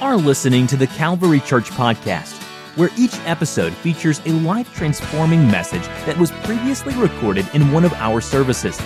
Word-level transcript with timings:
are 0.00 0.16
listening 0.16 0.66
to 0.66 0.76
the 0.76 0.86
Calvary 0.86 1.40
Church 1.40 1.70
Podcast, 1.70 2.42
where 2.76 2.88
each 2.96 3.14
episode 3.26 3.74
features 3.74 4.20
a 4.24 4.30
life 4.30 4.74
transforming 4.74 5.46
message 5.46 5.82
that 6.06 6.16
was 6.16 6.30
previously 6.42 6.94
recorded 6.94 7.46
in 7.54 7.70
one 7.70 7.84
of 7.84 7.92
our 7.94 8.20
services. 8.20 8.80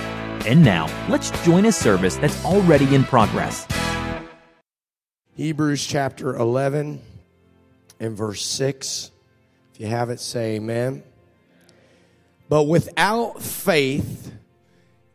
And 0.45 0.65
now, 0.65 0.87
let's 1.09 1.31
join 1.45 1.67
a 1.67 1.73
service 1.73 2.17
that's 2.17 2.45
already 2.45 2.93
in 2.95 3.05
progress. 3.05 3.67
Hebrews 5.37 5.87
chapter 5.87 6.35
11 6.35 7.01
and 8.01 8.17
verse 8.17 8.45
6. 8.45 9.11
If 9.73 9.81
you 9.81 9.87
have 9.87 10.11
it, 10.11 10.21
say 10.21 10.57
amen. 10.57 11.05
But 12.49 12.65
without 12.65 13.41
faith, 13.41 14.33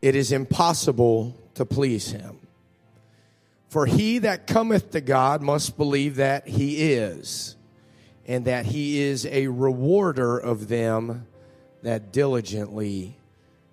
it 0.02 0.16
is 0.16 0.32
impossible 0.32 1.36
to 1.56 1.66
please 1.66 2.12
him. 2.12 2.39
For 3.70 3.86
he 3.86 4.18
that 4.20 4.48
cometh 4.48 4.92
to 4.92 5.02
God 5.02 5.42
must 5.42 5.78
believe 5.78 6.16
that 6.16 6.48
he 6.48 6.94
is, 6.94 7.56
and 8.26 8.46
that 8.46 8.66
he 8.66 9.00
is 9.00 9.26
a 9.28 9.48
rewarder 9.48 10.38
of 10.38 10.68
them 10.68 11.28
that 11.84 12.12
diligently 12.12 13.16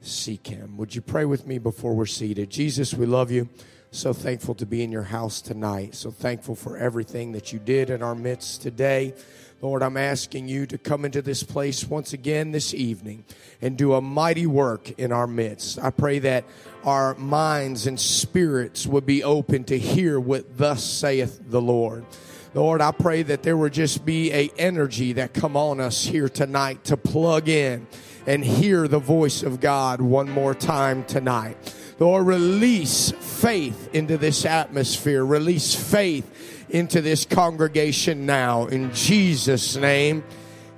seek 0.03 0.47
him. 0.47 0.77
Would 0.77 0.95
you 0.95 1.01
pray 1.01 1.25
with 1.25 1.47
me 1.47 1.59
before 1.59 1.95
we're 1.95 2.07
seated? 2.07 2.51
Jesus, 2.51 2.95
we 2.95 3.07
love 3.07 3.31
you. 3.31 3.49
So 3.91 4.13
thankful 4.13 4.55
to 4.57 4.67
be 4.67 4.83
in 4.83 4.93
your 4.93 5.03
house 5.03 5.41
tonight. 5.41 5.95
So 5.95 6.11
thankful 6.11 6.55
for 6.55 6.77
everything 6.77 7.33
that 7.33 7.53
you 7.53 7.59
did 7.59 7.89
in 7.89 8.03
our 8.03 8.15
midst 8.15 8.61
today. 8.61 9.15
Lord, 9.63 9.83
I'm 9.83 9.97
asking 9.97 10.49
you 10.49 10.67
to 10.67 10.77
come 10.77 11.07
into 11.07 11.23
this 11.23 11.43
place 11.43 11.87
once 11.87 12.13
again 12.13 12.53
this 12.53 12.75
evening 12.75 13.25
and 13.63 13.77
do 13.77 13.95
a 13.95 14.03
mighty 14.03 14.47
work 14.47 14.91
in 14.99 15.13
our 15.13 15.27
midst. 15.27 15.79
I 15.79 15.91
pray 15.91 16.19
that 16.19 16.45
our 16.85 17.15
minds 17.15 17.87
and 17.87 17.99
spirits 17.99 18.87
would 18.87 19.07
be 19.07 19.25
open 19.25 19.65
to 19.65 19.79
hear 19.79 20.21
what 20.21 20.59
thus 20.59 20.85
saith 20.85 21.41
the 21.49 21.63
Lord. 21.63 22.05
Lord, 22.53 22.83
I 22.83 22.93
pray 22.93 23.23
that 23.23 23.43
there 23.43 23.57
would 23.57 23.73
just 23.73 24.05
be 24.05 24.31
a 24.31 24.51
energy 24.59 25.15
that 25.15 25.33
come 25.33 25.57
on 25.57 25.81
us 25.81 26.05
here 26.05 26.29
tonight 26.29 26.85
to 26.85 26.99
plug 26.99 27.49
in 27.49 27.87
and 28.27 28.45
hear 28.45 28.87
the 28.87 28.99
voice 28.99 29.43
of 29.43 29.61
God 29.61 30.03
one 30.03 30.29
more 30.29 30.55
time 30.55 31.03
tonight. 31.05 31.57
Lord, 31.99 32.27
release 32.27 33.11
faith 33.11 33.89
into 33.95 34.19
this 34.19 34.45
atmosphere. 34.45 35.25
Release 35.25 35.75
faith 35.75 36.56
into 36.69 37.01
this 37.01 37.25
congregation 37.25 38.27
now 38.27 38.67
in 38.67 38.93
Jesus' 38.93 39.77
name. 39.77 40.25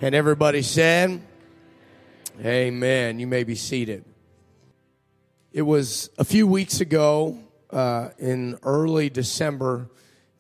And 0.01 0.15
everybody 0.15 0.63
said, 0.63 1.21
Amen. 2.41 3.19
You 3.19 3.27
may 3.27 3.45
be 3.45 3.55
seated. 3.55 4.05
It 5.53 5.63
was 5.63 6.11
a 6.19 6.25
few 6.25 6.47
weeks 6.47 6.81
ago 6.81 7.39
uh, 7.71 8.11
in 8.19 8.59
early 8.63 9.11
December 9.11 9.91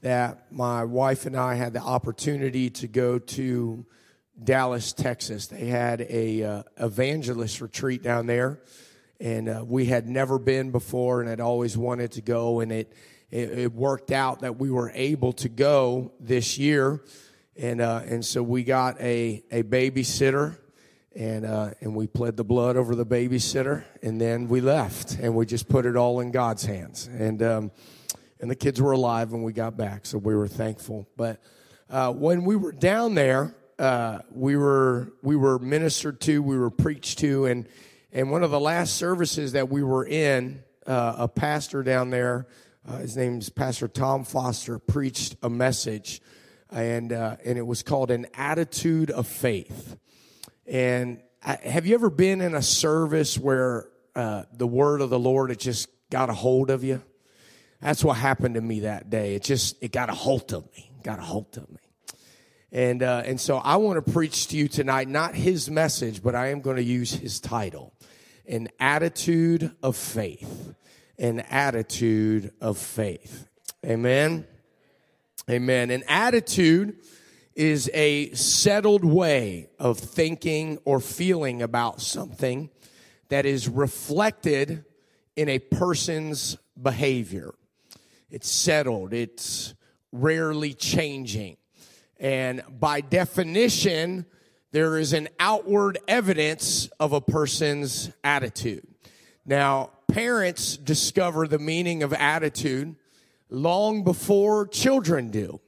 that 0.02 0.52
my 0.52 0.84
wife 0.84 1.26
and 1.26 1.36
I 1.36 1.54
had 1.54 1.72
the 1.72 1.80
opportunity 1.80 2.70
to 2.70 2.86
go 2.86 3.18
to 3.18 3.84
Dallas, 4.42 4.92
Texas. 4.92 5.48
They 5.48 5.66
had 5.66 6.02
a 6.02 6.42
uh, 6.42 6.62
evangelist 6.76 7.60
retreat 7.60 8.02
down 8.02 8.26
there, 8.26 8.60
and 9.18 9.48
uh, 9.48 9.64
we 9.66 9.86
had 9.86 10.08
never 10.08 10.38
been 10.38 10.70
before, 10.70 11.20
and 11.20 11.28
had 11.28 11.40
always 11.40 11.76
wanted 11.76 12.12
to 12.12 12.22
go. 12.22 12.60
And 12.60 12.70
it, 12.70 12.92
it, 13.30 13.58
it 13.58 13.72
worked 13.72 14.10
out 14.10 14.40
that 14.40 14.58
we 14.58 14.70
were 14.70 14.90
able 14.94 15.32
to 15.34 15.48
go 15.48 16.12
this 16.20 16.58
year, 16.58 17.02
and 17.56 17.80
uh, 17.80 18.02
and 18.06 18.24
so 18.24 18.42
we 18.42 18.64
got 18.64 19.00
a 19.00 19.42
a 19.50 19.62
babysitter 19.62 20.56
and 21.18 21.44
uh, 21.44 21.70
and 21.80 21.94
we 21.94 22.06
pled 22.06 22.36
the 22.36 22.44
blood 22.44 22.76
over 22.76 22.94
the 22.94 23.04
babysitter, 23.04 23.82
and 24.02 24.20
then 24.20 24.46
we 24.46 24.60
left, 24.60 25.18
and 25.18 25.34
we 25.34 25.44
just 25.44 25.68
put 25.68 25.84
it 25.84 25.96
all 25.96 26.20
in 26.20 26.30
God's 26.30 26.64
hands, 26.64 27.08
and 27.08 27.42
um, 27.42 27.70
and 28.40 28.50
the 28.50 28.54
kids 28.54 28.80
were 28.80 28.92
alive 28.92 29.32
when 29.32 29.42
we 29.42 29.52
got 29.52 29.76
back, 29.76 30.06
so 30.06 30.16
we 30.16 30.34
were 30.34 30.46
thankful. 30.46 31.08
But 31.16 31.40
uh, 31.90 32.12
when 32.12 32.44
we 32.44 32.54
were 32.54 32.72
down 32.72 33.14
there, 33.14 33.56
uh, 33.80 34.20
we 34.30 34.56
were 34.56 35.12
we 35.22 35.34
were 35.34 35.58
ministered 35.58 36.20
to, 36.22 36.40
we 36.40 36.56
were 36.56 36.70
preached 36.70 37.18
to, 37.18 37.46
and 37.46 37.68
and 38.12 38.30
one 38.30 38.44
of 38.44 38.52
the 38.52 38.60
last 38.60 38.96
services 38.96 39.52
that 39.52 39.68
we 39.68 39.82
were 39.82 40.06
in, 40.06 40.62
uh, 40.86 41.16
a 41.18 41.28
pastor 41.28 41.82
down 41.82 42.10
there, 42.10 42.46
uh, 42.86 42.98
his 42.98 43.16
name's 43.16 43.48
Pastor 43.48 43.88
Tom 43.88 44.24
Foster, 44.24 44.78
preached 44.78 45.36
a 45.42 45.48
message, 45.48 46.20
and 46.70 47.12
uh, 47.12 47.36
and 47.44 47.56
it 47.56 47.66
was 47.66 47.82
called 47.82 48.10
an 48.10 48.26
attitude 48.34 49.10
of 49.10 49.26
faith. 49.26 49.96
And 50.66 51.20
I, 51.42 51.56
have 51.56 51.86
you 51.86 51.94
ever 51.94 52.10
been 52.10 52.40
in 52.40 52.54
a 52.54 52.62
service 52.62 53.38
where 53.38 53.88
uh, 54.14 54.44
the 54.52 54.66
word 54.66 55.00
of 55.00 55.10
the 55.10 55.18
Lord 55.18 55.50
it 55.50 55.58
just 55.58 55.88
got 56.10 56.30
a 56.30 56.34
hold 56.34 56.70
of 56.70 56.84
you? 56.84 57.02
That's 57.80 58.04
what 58.04 58.16
happened 58.16 58.56
to 58.56 58.60
me 58.60 58.80
that 58.80 59.08
day. 59.08 59.34
It 59.34 59.44
just 59.44 59.82
it 59.82 59.92
got 59.92 60.10
a 60.10 60.14
hold 60.14 60.52
of 60.52 60.64
me. 60.74 60.90
Got 61.02 61.20
a 61.20 61.22
hold 61.22 61.56
of 61.56 61.70
me. 61.70 61.78
And 62.70 63.02
uh, 63.02 63.22
and 63.24 63.40
so 63.40 63.56
I 63.58 63.76
want 63.76 64.04
to 64.04 64.12
preach 64.12 64.48
to 64.48 64.56
you 64.56 64.68
tonight, 64.68 65.08
not 65.08 65.34
his 65.34 65.70
message, 65.70 66.22
but 66.22 66.34
I 66.34 66.48
am 66.48 66.60
going 66.60 66.76
to 66.76 66.82
use 66.82 67.12
his 67.12 67.40
title, 67.40 67.94
an 68.46 68.68
attitude 68.78 69.74
of 69.82 69.96
faith, 69.96 70.74
an 71.18 71.40
attitude 71.40 72.52
of 72.60 72.78
faith. 72.78 73.48
Amen. 73.84 74.46
Amen. 75.50 75.90
An 75.90 76.04
attitude 76.08 76.96
is 77.54 77.90
a 77.92 78.30
settled 78.34 79.04
way 79.04 79.68
of 79.78 79.98
thinking 79.98 80.78
or 80.84 81.00
feeling 81.00 81.62
about 81.62 82.00
something 82.00 82.70
that 83.28 83.46
is 83.46 83.68
reflected 83.68 84.84
in 85.36 85.48
a 85.48 85.58
person's 85.58 86.56
behavior. 86.80 87.52
It's 88.30 88.50
settled, 88.50 89.12
it's 89.12 89.74
rarely 90.12 90.74
changing. 90.74 91.56
And 92.20 92.62
by 92.68 93.00
definition, 93.00 94.26
there 94.70 94.98
is 94.98 95.12
an 95.12 95.28
outward 95.40 95.98
evidence 96.06 96.88
of 97.00 97.12
a 97.12 97.20
person's 97.20 98.10
attitude. 98.22 98.86
Now, 99.46 99.90
parents 100.08 100.76
discover 100.76 101.46
the 101.46 101.58
meaning 101.58 102.02
of 102.02 102.12
attitude 102.12 102.96
long 103.50 104.02
before 104.02 104.66
children 104.66 105.30
do. 105.30 105.60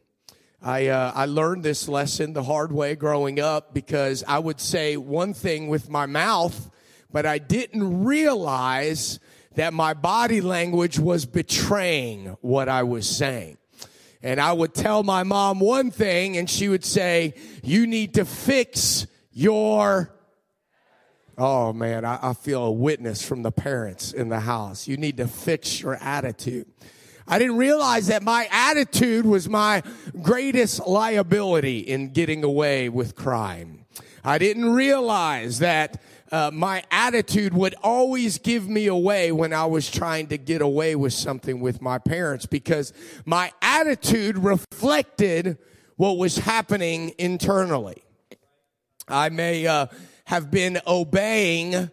I, 0.62 0.88
uh, 0.88 1.12
I 1.14 1.24
learned 1.26 1.62
this 1.62 1.88
lesson 1.88 2.32
the 2.32 2.42
hard 2.42 2.72
way 2.72 2.94
growing 2.94 3.40
up 3.40 3.72
because 3.72 4.24
I 4.26 4.38
would 4.38 4.60
say 4.60 4.96
one 4.96 5.32
thing 5.32 5.68
with 5.68 5.88
my 5.88 6.06
mouth, 6.06 6.70
but 7.12 7.24
I 7.24 7.38
didn't 7.38 8.04
realize 8.04 9.20
that 9.54 9.72
my 9.72 9.94
body 9.94 10.40
language 10.40 10.98
was 10.98 11.24
betraying 11.24 12.36
what 12.40 12.68
I 12.68 12.82
was 12.82 13.08
saying. 13.08 13.56
And 14.22 14.38
I 14.38 14.52
would 14.52 14.74
tell 14.74 15.02
my 15.02 15.22
mom 15.22 15.60
one 15.60 15.90
thing 15.90 16.36
and 16.36 16.48
she 16.48 16.68
would 16.68 16.84
say, 16.84 17.34
you 17.62 17.86
need 17.86 18.14
to 18.14 18.24
fix 18.24 19.06
your 19.32 20.14
Oh 21.42 21.72
man, 21.72 22.04
I, 22.04 22.18
I, 22.20 22.32
feel 22.34 22.64
a 22.64 22.70
witness 22.70 23.26
from 23.26 23.42
the 23.42 23.50
parents 23.50 24.12
in 24.12 24.28
the 24.28 24.40
house. 24.40 24.86
You 24.86 24.98
need 24.98 25.16
to 25.16 25.26
fix 25.26 25.80
your 25.80 25.94
attitude. 25.94 26.66
I 27.26 27.38
didn't 27.38 27.56
realize 27.56 28.08
that 28.08 28.22
my 28.22 28.46
attitude 28.50 29.24
was 29.24 29.48
my 29.48 29.82
greatest 30.20 30.86
liability 30.86 31.78
in 31.78 32.12
getting 32.12 32.44
away 32.44 32.90
with 32.90 33.14
crime. 33.14 33.86
I 34.22 34.36
didn't 34.36 34.68
realize 34.68 35.60
that 35.60 36.02
uh, 36.30 36.50
my 36.52 36.82
attitude 36.90 37.54
would 37.54 37.74
always 37.82 38.36
give 38.36 38.68
me 38.68 38.88
away 38.88 39.32
when 39.32 39.54
I 39.54 39.64
was 39.64 39.90
trying 39.90 40.26
to 40.26 40.36
get 40.36 40.60
away 40.60 40.94
with 40.94 41.14
something 41.14 41.58
with 41.58 41.80
my 41.80 41.96
parents 41.96 42.44
because 42.44 42.92
my 43.24 43.50
attitude 43.62 44.36
reflected 44.36 45.56
what 45.96 46.18
was 46.18 46.36
happening 46.36 47.14
internally. 47.16 48.04
I 49.08 49.30
may 49.30 49.66
uh, 49.66 49.86
have 50.30 50.48
been 50.48 50.80
obeying 50.86 51.90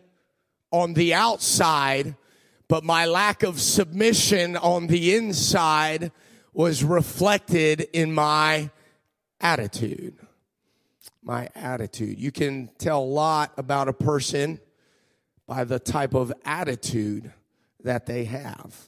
on 0.69 0.93
the 0.93 1.11
outside, 1.11 2.15
but 2.67 2.83
my 2.83 3.03
lack 3.07 3.41
of 3.41 3.59
submission 3.59 4.55
on 4.55 4.85
the 4.85 5.15
inside 5.15 6.11
was 6.53 6.83
reflected 6.83 7.81
in 7.93 8.13
my 8.13 8.69
attitude. 9.41 10.19
My 11.23 11.49
attitude. 11.55 12.19
You 12.19 12.31
can 12.31 12.69
tell 12.77 12.99
a 12.99 13.03
lot 13.03 13.53
about 13.57 13.87
a 13.87 13.93
person 13.93 14.59
by 15.47 15.63
the 15.63 15.79
type 15.79 16.13
of 16.13 16.31
attitude 16.45 17.33
that 17.85 18.05
they 18.05 18.25
have. 18.25 18.87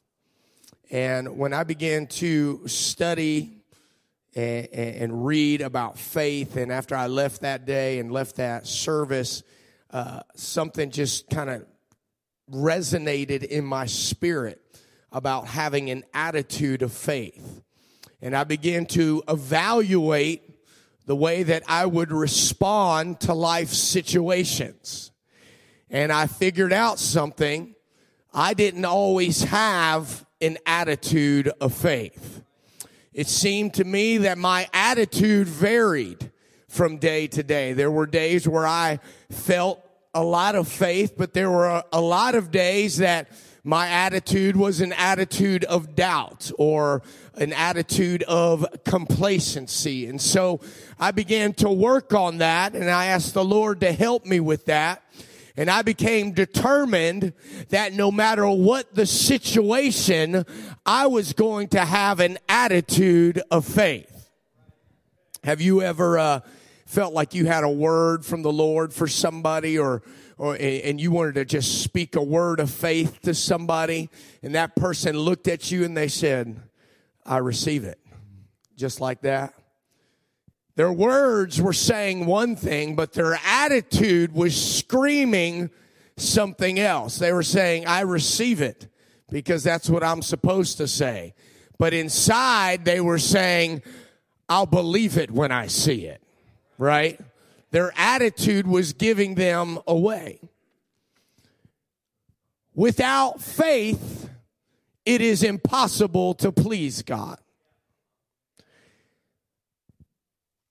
And 0.92 1.40
when 1.40 1.54
I 1.54 1.64
began 1.64 2.06
to 2.06 2.68
study 2.68 3.59
and, 4.36 4.68
and, 4.74 5.26
read 5.26 5.62
about 5.62 5.98
faith, 5.98 6.56
and 6.56 6.72
after 6.72 6.96
I 6.96 7.08
left 7.08 7.42
that 7.42 7.66
day 7.66 8.00
and 8.00 8.12
left 8.12 8.36
that 8.36 8.68
service, 8.68 9.42
uh, 9.92 10.22
something 10.36 10.92
just 10.92 11.30
kind 11.30 11.50
of 11.50 11.66
resonated 12.52 13.44
in 13.44 13.66
my 13.66 13.86
spirit 13.86 14.62
about 15.12 15.48
having 15.48 15.90
an 15.90 16.04
attitude 16.14 16.82
of 16.82 16.94
faith. 16.94 17.62
And 18.22 18.36
I 18.36 18.44
began 18.44 18.86
to 18.88 19.24
evaluate 19.28 20.44
the 21.06 21.16
way 21.16 21.44
that 21.44 21.64
I 21.68 21.86
would 21.86 22.12
respond 22.12 23.22
to 23.22 23.34
life 23.34 23.70
situations. 23.70 25.12
And 25.90 26.12
I 26.12 26.28
figured 26.28 26.74
out 26.74 27.00
something. 27.00 27.74
I 28.32 28.54
didn't 28.54 28.86
always 28.86 29.44
have 29.44 30.26
an 30.40 30.60
attitude 30.68 31.48
of 31.60 31.74
faith. 31.74 32.39
It 33.20 33.28
seemed 33.28 33.74
to 33.74 33.84
me 33.84 34.20
that 34.20 34.38
my 34.38 34.70
attitude 34.74 35.46
varied 35.46 36.32
from 36.70 37.00
day 37.00 37.28
to 37.28 37.44
day. 37.44 37.74
There 37.74 37.92
were 37.92 38.06
days 38.06 38.48
where 38.48 38.66
I 38.66 39.02
felt 39.30 39.86
a 40.14 40.24
lot 40.24 40.56
of 40.56 40.70
faith, 40.70 41.16
but 41.18 41.34
there 41.34 41.52
were 41.52 41.66
a, 41.66 41.84
a 41.92 42.00
lot 42.00 42.36
of 42.36 42.50
days 42.50 43.00
that 43.00 43.30
my 43.62 43.90
attitude 43.90 44.56
was 44.56 44.80
an 44.80 44.94
attitude 44.94 45.66
of 45.66 45.98
doubt 45.98 46.50
or 46.58 47.02
an 47.36 47.52
attitude 47.52 48.24
of 48.24 48.66
complacency. 48.86 50.08
And 50.08 50.22
so 50.22 50.62
I 50.98 51.12
began 51.12 51.52
to 51.56 51.70
work 51.70 52.14
on 52.14 52.38
that 52.38 52.74
and 52.74 52.90
I 52.90 53.08
asked 53.08 53.34
the 53.34 53.44
Lord 53.44 53.82
to 53.82 53.92
help 53.92 54.26
me 54.26 54.40
with 54.40 54.64
that. 54.68 55.04
And 55.60 55.70
I 55.70 55.82
became 55.82 56.32
determined 56.32 57.34
that 57.68 57.92
no 57.92 58.12
matter 58.14 58.48
what 58.50 58.96
the 58.96 59.06
situation, 59.06 60.46
I 60.86 61.08
was 61.08 61.34
going 61.34 61.68
to 61.70 61.84
have 61.84 62.22
an 62.22 62.38
attitude 62.48 63.42
of 63.52 63.66
faith. 63.66 64.30
Have 65.44 65.60
you 65.60 65.82
ever 65.82 66.18
uh, 66.18 66.40
felt 66.86 67.14
like 67.14 67.34
you 67.34 67.46
had 67.46 67.66
a 67.66 67.70
word 67.70 68.26
from 68.26 68.42
the 68.42 68.54
Lord 68.54 68.94
for 68.94 69.06
somebody 69.06 69.78
or 69.78 70.02
or 70.38 70.56
and 70.58 71.02
you 71.02 71.12
wanted 71.12 71.36
to 71.36 71.44
just 71.44 71.84
speak 71.84 72.16
a 72.16 72.24
word 72.24 72.62
of 72.62 72.72
faith 72.72 73.20
to 73.24 73.34
somebody 73.34 74.10
and 74.42 74.56
that 74.56 74.78
person 74.78 75.18
looked 75.18 75.50
at 75.50 75.70
you 75.70 75.84
and 75.84 75.98
they 75.98 76.08
said, 76.08 76.58
"I 77.26 77.40
receive 77.40 77.84
it." 77.84 78.00
Just 78.78 79.02
like 79.02 79.24
that. 79.24 79.59
Their 80.80 80.94
words 80.94 81.62
were 81.62 81.74
saying 81.74 82.26
one 82.26 82.56
thing, 82.56 82.96
but 82.96 83.12
their 83.12 83.38
attitude 83.46 84.32
was 84.32 84.56
screaming 84.78 85.72
something 86.16 86.80
else. 86.80 87.18
They 87.18 87.34
were 87.34 87.44
saying, 87.44 87.86
I 87.86 88.00
receive 88.04 88.62
it 88.62 88.88
because 89.30 89.62
that's 89.62 89.90
what 89.90 90.06
I'm 90.06 90.22
supposed 90.22 90.78
to 90.78 90.88
say. 90.88 91.34
But 91.78 91.94
inside, 91.94 92.86
they 92.86 93.02
were 93.02 93.20
saying, 93.20 93.82
I'll 94.48 94.66
believe 94.66 95.18
it 95.18 95.32
when 95.32 95.52
I 95.52 95.68
see 95.68 96.06
it, 96.06 96.24
right? 96.78 97.20
Their 97.72 97.92
attitude 97.98 98.66
was 98.66 98.94
giving 98.94 99.36
them 99.36 99.80
away. 99.86 100.40
Without 102.74 103.42
faith, 103.42 104.30
it 105.06 105.20
is 105.20 105.44
impossible 105.44 106.36
to 106.36 106.54
please 106.54 107.02
God. 107.02 107.38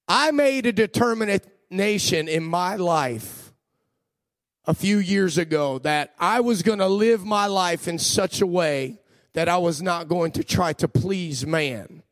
I 0.08 0.30
made 0.30 0.64
a 0.64 0.72
determination 0.72 2.28
in 2.28 2.42
my 2.42 2.76
life 2.76 3.52
a 4.64 4.72
few 4.72 4.96
years 4.96 5.36
ago 5.36 5.78
that 5.80 6.14
I 6.18 6.40
was 6.40 6.62
going 6.62 6.78
to 6.78 6.88
live 6.88 7.26
my 7.26 7.44
life 7.44 7.86
in 7.86 7.98
such 7.98 8.40
a 8.40 8.46
way 8.46 9.00
that 9.34 9.50
I 9.50 9.58
was 9.58 9.82
not 9.82 10.08
going 10.08 10.32
to 10.32 10.44
try 10.44 10.72
to 10.74 10.88
please 10.88 11.46
man. 11.46 12.02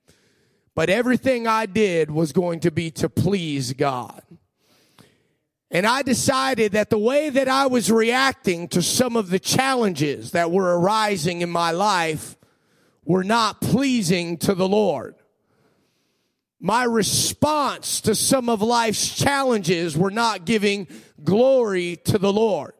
But 0.75 0.90
everything 0.90 1.46
I 1.46 1.64
did 1.64 2.10
was 2.10 2.32
going 2.32 2.60
to 2.60 2.70
be 2.70 2.90
to 2.93 3.08
please 3.08 3.72
God. 3.72 4.22
And 5.70 5.87
I 5.87 6.02
decided 6.02 6.72
that 6.72 6.90
the 6.90 6.98
way 6.98 7.31
that 7.31 7.48
I 7.48 7.66
was 7.66 7.90
reacting 7.90 8.69
to 8.69 8.82
some 8.82 9.16
of 9.16 9.31
the 9.31 9.38
challenges 9.38 10.32
that 10.32 10.50
were 10.50 10.78
arising 10.78 11.40
in 11.40 11.50
my 11.50 11.70
life 11.70 12.37
were 13.06 13.25
not 13.25 13.62
pleasing 13.62 14.37
to 14.38 14.54
the 14.54 14.69
Lord 14.69 15.14
my 16.61 16.85
response 16.85 18.00
to 18.03 18.14
some 18.14 18.49
of 18.49 18.62
life's 18.62 19.14
challenges 19.14 19.97
were 19.97 20.11
not 20.11 20.44
giving 20.44 20.88
glory 21.23 21.97
to 22.05 22.19
the 22.19 22.32
Lord. 22.32 22.73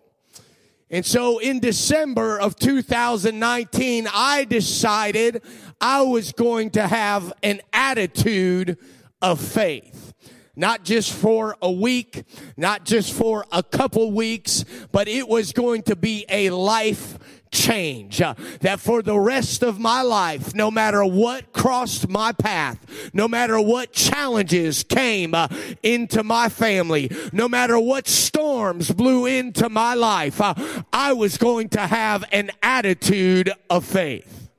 And 0.88 1.05
so 1.05 1.38
in 1.38 1.58
December 1.61 2.38
of 2.38 2.56
2019, 2.56 4.08
I 4.12 4.44
decided 4.44 5.43
I 5.81 6.02
was 6.02 6.32
going 6.32 6.70
to 6.70 6.87
have 6.87 7.32
an 7.43 7.61
attitude 7.73 8.78
of 9.20 9.40
faith. 9.40 10.14
Not 10.55 10.84
just 10.84 11.12
for 11.12 11.56
a 11.61 11.70
week, 11.70 12.25
not 12.56 12.84
just 12.87 13.12
for 13.12 13.44
a 13.52 13.62
couple 13.62 14.11
weeks, 14.12 14.64
but 14.90 15.06
it 15.06 15.28
was 15.28 15.52
going 15.52 15.82
to 15.82 15.96
be 15.96 16.25
a 16.31 16.49
life 16.49 17.19
change. 17.50 18.20
Uh, 18.20 18.34
that 18.60 18.81
for 18.81 19.02
the 19.02 19.19
rest 19.19 19.62
of 19.62 19.78
my 19.78 20.02
life, 20.02 20.54
no 20.54 20.70
matter 20.70 21.04
what 21.04 21.52
crossed 21.52 22.08
my 22.08 22.32
path, 22.32 23.10
no 23.12 23.28
matter 23.28 23.60
what 23.60 23.93
challenges 23.93 24.82
came 24.82 25.34
uh, 25.34 25.48
into 25.82 26.22
my 26.22 26.48
family, 26.48 27.10
no 27.32 27.48
matter 27.48 27.78
what 27.78 28.08
storms 28.08 28.90
blew 28.90 29.26
into 29.26 29.69
my 29.69 29.94
life, 29.94 30.40
uh, 30.40 30.54
I 30.93 31.12
was 31.12 31.38
going 31.38 31.69
to 31.70 31.81
have 31.81 32.25
an 32.32 32.50
attitude 32.62 33.50
of 33.70 33.84
faith. 33.84 34.50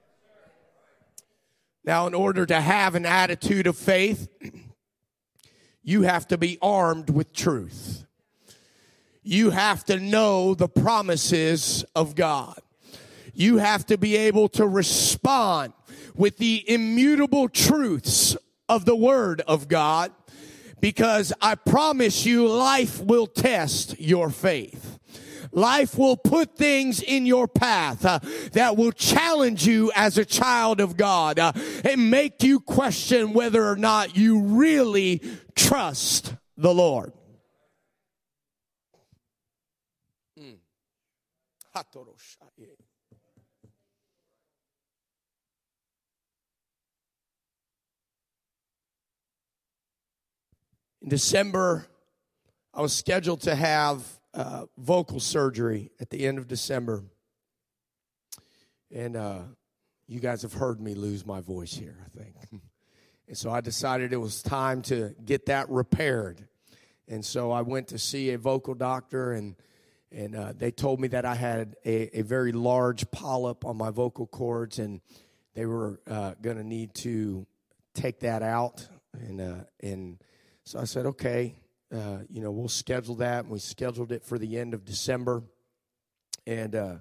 Now, 1.83 2.07
in 2.07 2.13
order 2.13 2.45
to 2.45 2.60
have 2.60 2.95
an 2.95 3.06
attitude 3.06 3.66
of 3.66 3.78
faith, 3.78 4.28
you 5.83 6.01
have 6.01 6.28
to 6.28 6.38
be 6.38 6.57
armed 6.62 7.10
with 7.10 7.31
truth. 7.31 8.04
You 9.24 9.51
have 9.51 9.86
to 9.86 10.00
know 10.00 10.54
the 10.54 10.68
promises 10.68 11.86
of 11.95 12.16
God 12.16 12.60
you 13.38 13.57
have 13.57 13.86
to 13.86 13.98
be 13.98 14.18
able 14.18 14.50
to 14.50 14.68
respond 14.68 15.72
with 16.16 16.38
the 16.38 16.63
immutable 16.68 17.48
truths 17.48 18.36
of 18.68 18.86
the 18.86 18.95
Word 18.95 19.42
of 19.48 19.68
God 19.68 20.12
because 20.80 21.31
I 21.39 21.54
promise 21.54 22.25
you 22.25 22.48
life 22.48 23.00
will 23.00 23.28
test 23.28 24.00
your 24.00 24.31
faith. 24.31 25.00
Life 25.51 25.98
will 25.98 26.18
put 26.18 26.57
things 26.57 27.01
in 27.01 27.25
your 27.28 27.48
path 27.48 28.04
uh, 28.04 28.19
that 28.54 28.75
will 28.75 28.92
challenge 28.92 29.66
you 29.66 29.92
as 29.95 30.18
a 30.18 30.25
child 30.25 30.81
of 30.81 30.98
God 30.98 31.40
uh, 31.40 31.54
and 31.86 32.10
make 32.10 32.44
you 32.44 32.60
question 32.60 33.33
whether 33.33 33.66
or 33.68 33.75
not 33.75 34.18
you 34.18 34.42
really 34.42 35.22
trust 35.56 36.33
the 36.57 36.74
Lord. 36.74 37.13
Mm. 40.40 40.57
In 51.07 51.09
December, 51.09 51.88
I 52.74 52.81
was 52.81 52.92
scheduled 52.92 53.39
to 53.44 53.56
have 53.56 54.04
uh, 54.33 54.65
vocal 54.77 55.21
surgery 55.21 55.89
at 56.01 56.09
the 56.09 56.27
end 56.27 56.38
of 56.38 56.50
December. 56.50 57.01
And 58.94 59.15
uh, 59.15 59.44
you 60.09 60.19
guys 60.19 60.42
have 60.42 60.51
heard 60.51 60.81
me 60.81 60.95
lose 60.95 61.25
my 61.25 61.39
voice 61.39 61.74
here, 61.74 61.95
I 62.06 62.09
think. 62.09 62.36
And 63.30 63.38
so 63.38 63.50
I 63.50 63.62
decided 63.62 64.12
it 64.12 64.18
was 64.18 64.42
time 64.42 64.81
to 64.81 65.15
get 65.24 65.45
that 65.45 65.69
repaired. 65.69 66.45
And 67.07 67.23
so 67.23 67.52
I 67.52 67.61
went 67.61 67.87
to 67.87 67.97
see 67.97 68.31
a 68.31 68.37
vocal 68.37 68.73
doctor, 68.73 69.31
and 69.31 69.56
and 70.11 70.35
uh, 70.35 70.54
they 70.57 70.71
told 70.71 70.99
me 70.99 71.07
that 71.07 71.23
I 71.23 71.35
had 71.35 71.78
a, 71.85 72.19
a, 72.19 72.21
very 72.23 72.52
large 72.52 73.09
polyp 73.11 73.64
on 73.66 73.78
my 73.78 73.92
vocal 73.92 74.28
cords, 74.28 74.78
and 74.78 74.99
they 75.56 75.66
were 75.66 76.02
uh, 76.06 76.33
going 76.42 76.57
to 76.57 76.66
need 76.66 76.94
to 76.95 77.47
take 77.94 78.19
that 78.21 78.44
out. 78.44 78.85
And 79.14 79.40
uh, 79.40 79.64
and 79.81 80.19
so 80.68 80.80
I 80.80 80.83
said, 80.83 81.06
okay, 81.06 81.56
uh, 81.95 82.18
you 82.30 82.42
know, 82.42 82.52
we'll 82.52 82.68
schedule 82.68 83.16
that. 83.16 83.45
And 83.45 83.50
we 83.50 83.57
scheduled 83.57 84.12
it 84.12 84.26
for 84.26 84.38
the 84.38 84.57
end 84.57 84.74
of 84.74 84.83
December. 84.83 85.44
And 86.45 86.76
uh, 86.76 86.95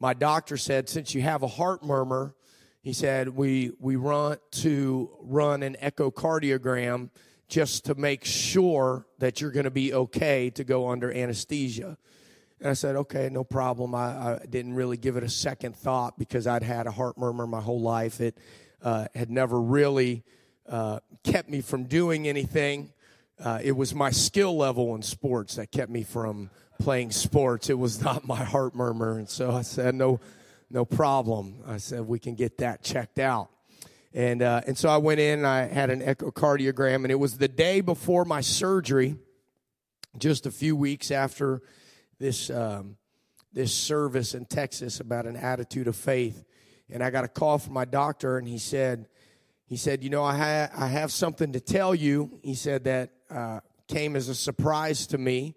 my 0.00 0.14
doctor 0.14 0.56
said, 0.56 0.88
since 0.88 1.14
you 1.14 1.20
have 1.20 1.42
a 1.42 1.46
heart 1.46 1.84
murmur, 1.84 2.34
he 2.80 2.94
said, 2.94 3.28
we, 3.28 3.72
we 3.78 3.98
want 3.98 4.40
to 4.52 5.10
run 5.20 5.62
an 5.62 5.76
echocardiogram 5.82 7.10
just 7.50 7.84
to 7.84 7.94
make 7.96 8.24
sure 8.24 9.06
that 9.18 9.42
you're 9.42 9.52
going 9.52 9.64
to 9.64 9.70
be 9.70 9.92
okay 9.92 10.48
to 10.48 10.64
go 10.64 10.88
under 10.88 11.12
anesthesia. 11.12 11.98
And 12.60 12.70
I 12.70 12.72
said, 12.72 12.96
okay, 12.96 13.28
no 13.30 13.44
problem. 13.44 13.94
I, 13.94 14.36
I, 14.36 14.46
didn't 14.48 14.72
really 14.72 14.96
give 14.96 15.18
it 15.18 15.22
a 15.22 15.28
second 15.28 15.76
thought 15.76 16.18
because 16.18 16.46
I'd 16.46 16.62
had 16.62 16.86
a 16.86 16.90
heart 16.90 17.18
murmur 17.18 17.46
my 17.46 17.60
whole 17.60 17.82
life. 17.82 18.22
It 18.22 18.38
uh, 18.80 19.08
had 19.14 19.30
never 19.30 19.60
really 19.60 20.24
uh, 20.66 21.00
kept 21.24 21.50
me 21.50 21.60
from 21.60 21.84
doing 21.84 22.26
anything 22.26 22.94
uh, 23.40 23.58
it 23.62 23.72
was 23.72 23.94
my 23.94 24.10
skill 24.10 24.56
level 24.56 24.94
in 24.94 25.02
sports 25.02 25.56
that 25.56 25.70
kept 25.70 25.90
me 25.90 26.02
from 26.02 26.50
playing 26.78 27.10
sports. 27.10 27.70
It 27.70 27.78
was 27.78 28.00
not 28.04 28.26
my 28.26 28.42
heart 28.42 28.74
murmur. 28.74 29.18
And 29.18 29.28
so 29.28 29.52
I 29.52 29.62
said, 29.62 29.94
no, 29.94 30.20
no 30.70 30.84
problem. 30.84 31.62
I 31.66 31.78
said, 31.78 32.02
we 32.02 32.18
can 32.18 32.34
get 32.34 32.58
that 32.58 32.82
checked 32.82 33.18
out. 33.18 33.50
And, 34.14 34.42
uh, 34.42 34.60
and 34.66 34.76
so 34.76 34.90
I 34.90 34.98
went 34.98 35.20
in 35.20 35.44
I 35.44 35.62
had 35.62 35.88
an 35.88 36.02
echocardiogram 36.02 36.96
and 36.96 37.10
it 37.10 37.18
was 37.18 37.38
the 37.38 37.48
day 37.48 37.80
before 37.80 38.24
my 38.24 38.42
surgery, 38.42 39.16
just 40.18 40.44
a 40.44 40.50
few 40.50 40.76
weeks 40.76 41.10
after 41.10 41.62
this, 42.18 42.50
um, 42.50 42.96
this 43.54 43.72
service 43.72 44.34
in 44.34 44.44
Texas 44.44 45.00
about 45.00 45.26
an 45.26 45.36
attitude 45.36 45.88
of 45.88 45.96
faith. 45.96 46.44
And 46.90 47.02
I 47.02 47.08
got 47.08 47.24
a 47.24 47.28
call 47.28 47.58
from 47.58 47.72
my 47.72 47.86
doctor 47.86 48.36
and 48.36 48.46
he 48.46 48.58
said, 48.58 49.08
he 49.64 49.78
said, 49.78 50.04
you 50.04 50.10
know, 50.10 50.22
I, 50.22 50.36
ha- 50.36 50.70
I 50.76 50.88
have 50.88 51.10
something 51.10 51.52
to 51.52 51.60
tell 51.60 51.94
you. 51.94 52.38
He 52.42 52.54
said 52.54 52.84
that 52.84 53.10
uh, 53.32 53.60
came 53.88 54.16
as 54.16 54.28
a 54.28 54.34
surprise 54.34 55.06
to 55.08 55.18
me. 55.18 55.54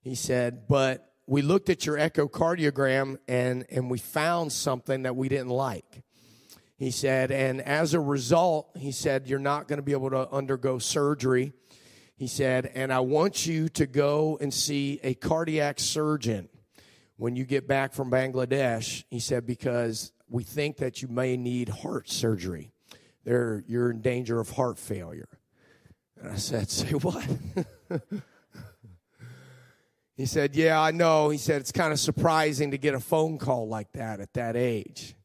He 0.00 0.14
said, 0.14 0.68
but 0.68 1.12
we 1.26 1.42
looked 1.42 1.68
at 1.68 1.84
your 1.84 1.96
echocardiogram 1.96 3.18
and, 3.26 3.66
and 3.70 3.90
we 3.90 3.98
found 3.98 4.52
something 4.52 5.02
that 5.02 5.16
we 5.16 5.28
didn't 5.28 5.48
like. 5.48 6.02
He 6.76 6.90
said, 6.90 7.30
and 7.30 7.60
as 7.62 7.94
a 7.94 8.00
result, 8.00 8.68
he 8.76 8.92
said, 8.92 9.26
you're 9.26 9.38
not 9.38 9.66
going 9.66 9.78
to 9.78 9.82
be 9.82 9.92
able 9.92 10.10
to 10.10 10.30
undergo 10.30 10.78
surgery. 10.78 11.52
He 12.16 12.26
said, 12.26 12.70
and 12.74 12.92
I 12.92 13.00
want 13.00 13.46
you 13.46 13.68
to 13.70 13.86
go 13.86 14.38
and 14.40 14.52
see 14.52 15.00
a 15.02 15.14
cardiac 15.14 15.80
surgeon 15.80 16.48
when 17.16 17.34
you 17.34 17.44
get 17.44 17.66
back 17.66 17.92
from 17.94 18.10
Bangladesh. 18.10 19.04
He 19.10 19.20
said, 19.20 19.46
because 19.46 20.12
we 20.28 20.44
think 20.44 20.76
that 20.78 21.02
you 21.02 21.08
may 21.08 21.36
need 21.36 21.68
heart 21.68 22.10
surgery. 22.10 22.72
There, 23.24 23.64
you're 23.66 23.90
in 23.90 24.02
danger 24.02 24.38
of 24.38 24.50
heart 24.50 24.78
failure. 24.78 25.28
And 26.20 26.32
I 26.32 26.36
said, 26.36 26.70
say 26.70 26.90
what? 26.90 27.26
he 30.16 30.26
said, 30.26 30.56
yeah, 30.56 30.80
I 30.80 30.90
know. 30.90 31.28
He 31.28 31.38
said, 31.38 31.60
it's 31.60 31.72
kind 31.72 31.92
of 31.92 32.00
surprising 32.00 32.70
to 32.70 32.78
get 32.78 32.94
a 32.94 33.00
phone 33.00 33.38
call 33.38 33.68
like 33.68 33.92
that 33.92 34.20
at 34.20 34.32
that 34.34 34.56
age. 34.56 35.16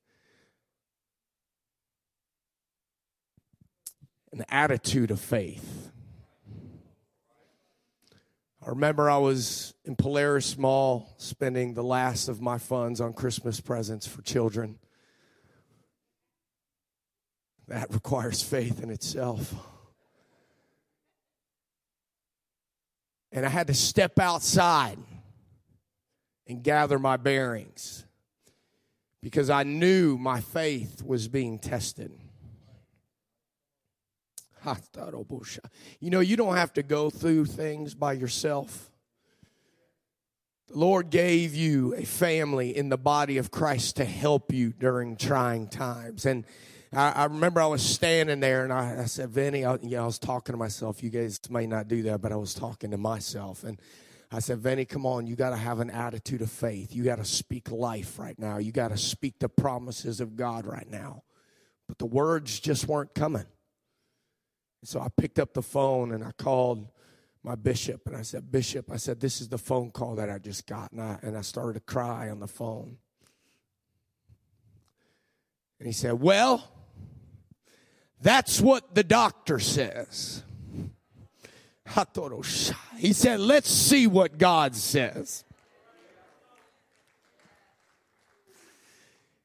an 4.31 4.45
attitude 4.49 5.11
of 5.11 5.19
faith. 5.19 5.91
I 8.65 8.69
remember 8.69 9.09
I 9.09 9.17
was 9.17 9.73
in 9.85 9.95
Polaris 9.95 10.57
Mall 10.57 11.13
spending 11.17 11.73
the 11.73 11.83
last 11.83 12.29
of 12.29 12.41
my 12.41 12.57
funds 12.57 13.01
on 13.01 13.13
Christmas 13.13 13.59
presents 13.59 14.07
for 14.07 14.21
children. 14.21 14.77
That 17.67 17.89
requires 17.93 18.43
faith 18.43 18.81
in 18.81 18.89
itself. 18.89 19.53
And 23.31 23.45
I 23.45 23.49
had 23.49 23.67
to 23.67 23.73
step 23.73 24.19
outside 24.19 24.97
and 26.47 26.63
gather 26.63 26.99
my 26.99 27.17
bearings 27.17 28.05
because 29.21 29.49
I 29.49 29.63
knew 29.63 30.17
my 30.17 30.41
faith 30.41 31.03
was 31.03 31.27
being 31.27 31.59
tested. 31.59 32.11
You 35.99 36.09
know, 36.09 36.19
you 36.19 36.35
don't 36.35 36.55
have 36.55 36.73
to 36.73 36.83
go 36.83 37.09
through 37.09 37.45
things 37.45 37.95
by 37.95 38.13
yourself. 38.13 38.91
The 40.67 40.77
Lord 40.77 41.09
gave 41.09 41.55
you 41.55 41.95
a 41.95 42.05
family 42.05 42.75
in 42.75 42.89
the 42.89 42.97
body 42.97 43.37
of 43.37 43.51
Christ 43.51 43.97
to 43.97 44.05
help 44.05 44.53
you 44.53 44.71
during 44.71 45.17
trying 45.17 45.67
times. 45.67 46.25
And 46.25 46.45
I, 46.93 47.11
I 47.11 47.25
remember 47.25 47.61
I 47.61 47.67
was 47.67 47.81
standing 47.81 48.39
there 48.39 48.63
and 48.63 48.73
I, 48.73 49.01
I 49.03 49.05
said, 49.05 49.29
Vinny, 49.29 49.65
I, 49.65 49.77
know, 49.77 50.03
I 50.03 50.05
was 50.05 50.19
talking 50.19 50.53
to 50.53 50.57
myself. 50.57 51.01
You 51.01 51.09
guys 51.09 51.39
may 51.49 51.65
not 51.65 51.87
do 51.87 52.03
that, 52.03 52.21
but 52.21 52.31
I 52.31 52.35
was 52.35 52.53
talking 52.53 52.91
to 52.91 52.97
myself. 52.97 53.63
And 53.63 53.79
I 54.31 54.39
said, 54.39 54.59
Vinny, 54.59 54.85
come 54.85 55.05
on, 55.05 55.25
you 55.25 55.35
got 55.35 55.51
to 55.51 55.55
have 55.55 55.79
an 55.79 55.89
attitude 55.89 56.41
of 56.41 56.51
faith. 56.51 56.93
You 56.93 57.03
got 57.03 57.17
to 57.17 57.25
speak 57.25 57.71
life 57.71 58.19
right 58.19 58.37
now. 58.37 58.57
You 58.57 58.71
got 58.71 58.89
to 58.89 58.97
speak 58.97 59.39
the 59.39 59.49
promises 59.49 60.19
of 60.19 60.35
God 60.35 60.65
right 60.65 60.89
now. 60.89 61.23
But 61.87 61.97
the 61.97 62.05
words 62.05 62.59
just 62.59 62.87
weren't 62.87 63.13
coming. 63.13 63.45
So 64.83 64.99
I 64.99 65.07
picked 65.15 65.39
up 65.39 65.53
the 65.53 65.61
phone 65.61 66.11
and 66.11 66.23
I 66.23 66.31
called 66.31 66.87
my 67.43 67.55
bishop 67.55 68.07
and 68.07 68.15
I 68.15 68.21
said, 68.21 68.51
Bishop, 68.51 68.91
I 68.91 68.97
said, 68.97 69.19
this 69.19 69.41
is 69.41 69.49
the 69.49 69.57
phone 69.57 69.91
call 69.91 70.15
that 70.15 70.29
I 70.29 70.39
just 70.39 70.67
got. 70.67 70.91
And 70.91 71.01
I, 71.01 71.19
and 71.21 71.37
I 71.37 71.41
started 71.41 71.73
to 71.73 71.85
cry 71.85 72.29
on 72.29 72.39
the 72.39 72.47
phone. 72.47 72.97
And 75.79 75.87
he 75.87 75.93
said, 75.93 76.13
Well, 76.13 76.63
that's 78.21 78.61
what 78.61 78.93
the 78.95 79.03
doctor 79.03 79.59
says. 79.59 80.43
He 82.97 83.13
said, 83.13 83.39
Let's 83.39 83.69
see 83.69 84.07
what 84.07 84.37
God 84.37 84.75
says. 84.75 85.43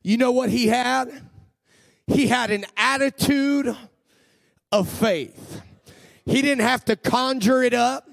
You 0.03 0.17
know 0.17 0.31
what 0.31 0.51
he 0.51 0.69
had? 0.69 1.11
He 2.07 2.29
had 2.29 2.53
an 2.53 2.65
attitude 2.77 3.77
of 4.71 4.89
faith. 4.89 5.61
He 6.25 6.43
didn't 6.43 6.65
have 6.65 6.85
to 6.85 6.95
conjure 6.95 7.65
it 7.65 7.75
up. 7.75 8.06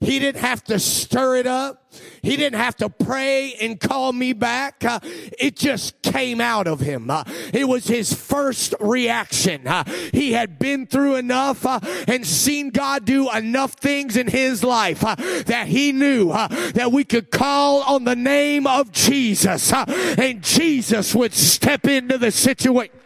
He 0.00 0.18
didn't 0.18 0.40
have 0.40 0.62
to 0.64 0.78
stir 0.78 1.36
it 1.36 1.46
up. 1.46 1.92
He 2.22 2.36
didn't 2.36 2.58
have 2.58 2.76
to 2.76 2.88
pray 2.88 3.54
and 3.60 3.80
call 3.80 4.12
me 4.12 4.32
back. 4.32 4.84
Uh, 4.84 5.00
it 5.38 5.56
just 5.56 6.00
came 6.02 6.40
out 6.40 6.66
of 6.66 6.80
him. 6.80 7.10
Uh, 7.10 7.24
it 7.52 7.66
was 7.66 7.86
his 7.86 8.12
first 8.12 8.74
reaction. 8.80 9.66
Uh, 9.66 9.84
he 10.12 10.32
had 10.32 10.58
been 10.58 10.86
through 10.86 11.16
enough 11.16 11.66
uh, 11.66 11.80
and 12.06 12.26
seen 12.26 12.70
God 12.70 13.04
do 13.04 13.30
enough 13.30 13.72
things 13.72 14.16
in 14.16 14.28
his 14.28 14.62
life 14.62 15.04
uh, 15.04 15.16
that 15.46 15.66
he 15.68 15.92
knew 15.92 16.30
uh, 16.30 16.48
that 16.72 16.92
we 16.92 17.04
could 17.04 17.30
call 17.30 17.82
on 17.82 18.04
the 18.04 18.16
name 18.16 18.66
of 18.66 18.92
Jesus 18.92 19.72
and 19.72 20.42
Jesus 20.42 21.14
would 21.14 21.34
step 21.34 21.86
into 21.86 22.18
the 22.18 22.30
situation. 22.30 22.97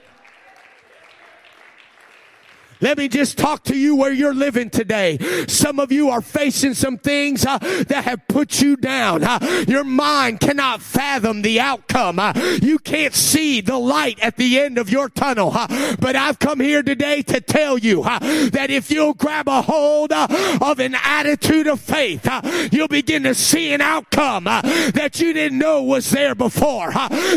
Let 2.83 2.99
me 2.99 3.07
just 3.07 3.39
talk 3.39 3.63
to 3.65 3.77
you 3.77 3.95
where 3.95 4.13
you're 4.13 4.35
living 4.35 4.69
today. 4.69 5.17
Some 5.47 5.79
of 5.79 5.93
you 5.93 6.11
are 6.11 6.21
facing 6.21 6.75
some 6.75 6.99
things 6.99 7.47
uh, 7.47 7.59
that 7.59 8.03
have 8.05 8.27
put 8.27 8.61
you 8.61 8.77
down. 8.77 9.23
Uh, 9.23 9.39
your 9.69 9.85
mind 9.85 10.41
cannot 10.41 10.83
fathom 10.83 11.43
the 11.43 11.61
outcome. 11.61 12.19
Uh, 12.19 12.33
you 12.61 12.81
can't 12.81 13.15
see 13.15 13.61
the 13.61 13.79
light 13.79 14.19
at 14.19 14.37
the 14.37 14.59
end 14.59 14.79
of 14.79 14.91
your 14.91 15.09
tunnel. 15.09 15.53
Uh, 15.55 15.95
but 16.01 16.17
I've 16.17 16.41
come 16.41 16.59
here 16.59 16.83
today 16.83 17.23
to 17.23 17.41
tell 17.41 17.79
you 17.79 18.03
uh, 18.03 18.19
that 18.51 18.67
if 18.71 18.91
you'll 18.91 19.15
grab 19.15 19.47
a 19.47 19.63
hold 19.63 20.11
uh, 20.11 20.27
of 20.61 20.81
an 20.81 20.97
attitude 20.97 21.69
of 21.69 21.79
faith, 21.79 22.29
you'll 22.73 22.89
begin 22.89 23.23
to 23.23 23.35
see 23.37 23.73
an 23.73 23.81
outcome 23.81 24.45
that 24.45 25.21
you 25.21 25.33
didn't 25.33 25.59
know 25.59 25.85
was 25.85 26.11
there 26.11 26.35
before. 26.35 26.93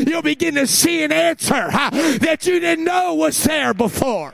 You'll 0.08 0.24
begin 0.24 0.56
to 0.56 0.66
see 0.66 1.04
an 1.04 1.12
answer 1.12 1.70
that 1.70 2.48
you 2.48 2.60
didn't 2.60 2.84
know 2.84 3.14
was 3.14 3.44
there 3.44 3.76
before. 3.76 4.34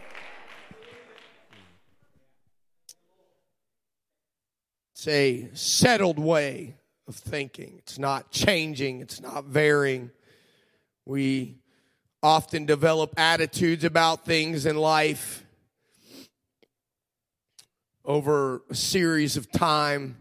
It's 5.02 5.08
a 5.08 5.50
settled 5.56 6.20
way 6.20 6.76
of 7.08 7.16
thinking. 7.16 7.74
It's 7.80 7.98
not 7.98 8.30
changing, 8.30 9.02
it's 9.02 9.20
not 9.20 9.46
varying. 9.46 10.12
We 11.08 11.58
often 12.22 12.68
develop 12.68 13.16
attitudes 13.18 13.84
about 13.84 14.26
things 14.26 14.68
in 14.68 14.78
life 14.78 15.44
over 18.06 18.62
a 18.70 18.76
series 18.76 19.38
of 19.38 19.52
time 19.52 20.18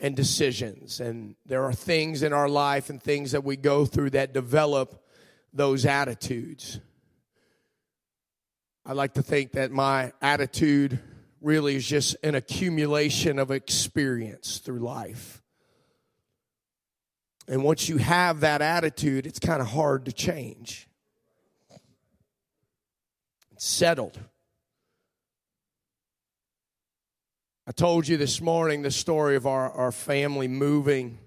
and 0.00 0.16
decisions. 0.16 0.98
And 0.98 1.36
there 1.46 1.62
are 1.62 1.72
things 1.72 2.24
in 2.24 2.32
our 2.32 2.48
life 2.48 2.90
and 2.90 3.00
things 3.00 3.30
that 3.30 3.44
we 3.44 3.54
go 3.54 3.86
through 3.86 4.10
that 4.10 4.34
develop 4.34 5.06
those 5.52 5.86
attitudes. 5.86 6.80
I 8.84 8.92
like 8.92 9.14
to 9.14 9.22
think 9.22 9.52
that 9.52 9.70
my 9.70 10.12
attitude 10.20 10.98
really 11.40 11.76
is 11.76 11.86
just 11.86 12.16
an 12.22 12.34
accumulation 12.34 13.38
of 13.38 13.50
experience 13.50 14.58
through 14.58 14.80
life. 14.80 15.42
And 17.48 17.64
once 17.64 17.88
you 17.88 17.96
have 17.96 18.40
that 18.40 18.62
attitude, 18.62 19.26
it's 19.26 19.40
kind 19.40 19.60
of 19.60 19.68
hard 19.68 20.04
to 20.04 20.12
change. 20.12 20.88
It's 23.52 23.66
settled. 23.66 24.18
I 27.66 27.72
told 27.72 28.08
you 28.08 28.16
this 28.16 28.40
morning 28.40 28.82
the 28.82 28.90
story 28.90 29.36
of 29.36 29.46
our, 29.46 29.70
our 29.70 29.92
family 29.92 30.48
moving 30.48 31.18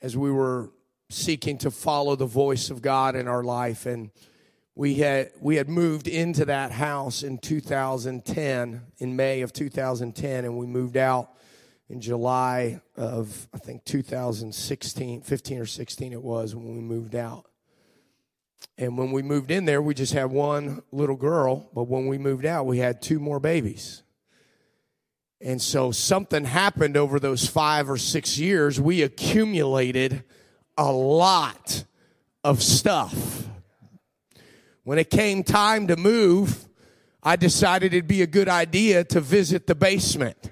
as 0.00 0.16
we 0.16 0.30
were 0.30 0.70
seeking 1.10 1.58
to 1.58 1.70
follow 1.70 2.16
the 2.16 2.26
voice 2.26 2.70
of 2.70 2.82
God 2.82 3.16
in 3.16 3.28
our 3.28 3.42
life. 3.42 3.86
And 3.86 4.10
we 4.78 4.94
had 4.94 5.32
we 5.40 5.56
had 5.56 5.68
moved 5.68 6.06
into 6.06 6.44
that 6.44 6.70
house 6.70 7.24
in 7.24 7.36
2010 7.38 8.80
in 8.98 9.16
May 9.16 9.40
of 9.40 9.52
2010 9.52 10.44
and 10.44 10.56
we 10.56 10.66
moved 10.66 10.96
out 10.96 11.32
in 11.88 12.00
July 12.00 12.80
of 12.96 13.48
I 13.52 13.58
think 13.58 13.84
2016 13.84 15.22
15 15.22 15.58
or 15.58 15.66
16 15.66 16.12
it 16.12 16.22
was 16.22 16.54
when 16.54 16.76
we 16.76 16.80
moved 16.80 17.16
out. 17.16 17.46
And 18.78 18.96
when 18.96 19.10
we 19.10 19.20
moved 19.20 19.50
in 19.50 19.64
there 19.64 19.82
we 19.82 19.94
just 19.94 20.12
had 20.12 20.26
one 20.26 20.84
little 20.92 21.16
girl 21.16 21.68
but 21.74 21.88
when 21.88 22.06
we 22.06 22.16
moved 22.16 22.44
out 22.44 22.64
we 22.64 22.78
had 22.78 23.02
two 23.02 23.18
more 23.18 23.40
babies. 23.40 24.04
And 25.40 25.60
so 25.60 25.90
something 25.90 26.44
happened 26.44 26.96
over 26.96 27.18
those 27.18 27.48
5 27.48 27.90
or 27.90 27.96
6 27.96 28.38
years. 28.38 28.80
We 28.80 29.02
accumulated 29.02 30.22
a 30.76 30.92
lot 30.92 31.82
of 32.44 32.62
stuff 32.62 33.47
when 34.88 34.98
it 34.98 35.10
came 35.10 35.42
time 35.42 35.86
to 35.88 35.96
move, 35.96 36.66
I 37.22 37.36
decided 37.36 37.92
it'd 37.92 38.08
be 38.08 38.22
a 38.22 38.26
good 38.26 38.48
idea 38.48 39.04
to 39.04 39.20
visit 39.20 39.66
the 39.66 39.74
basement. 39.74 40.50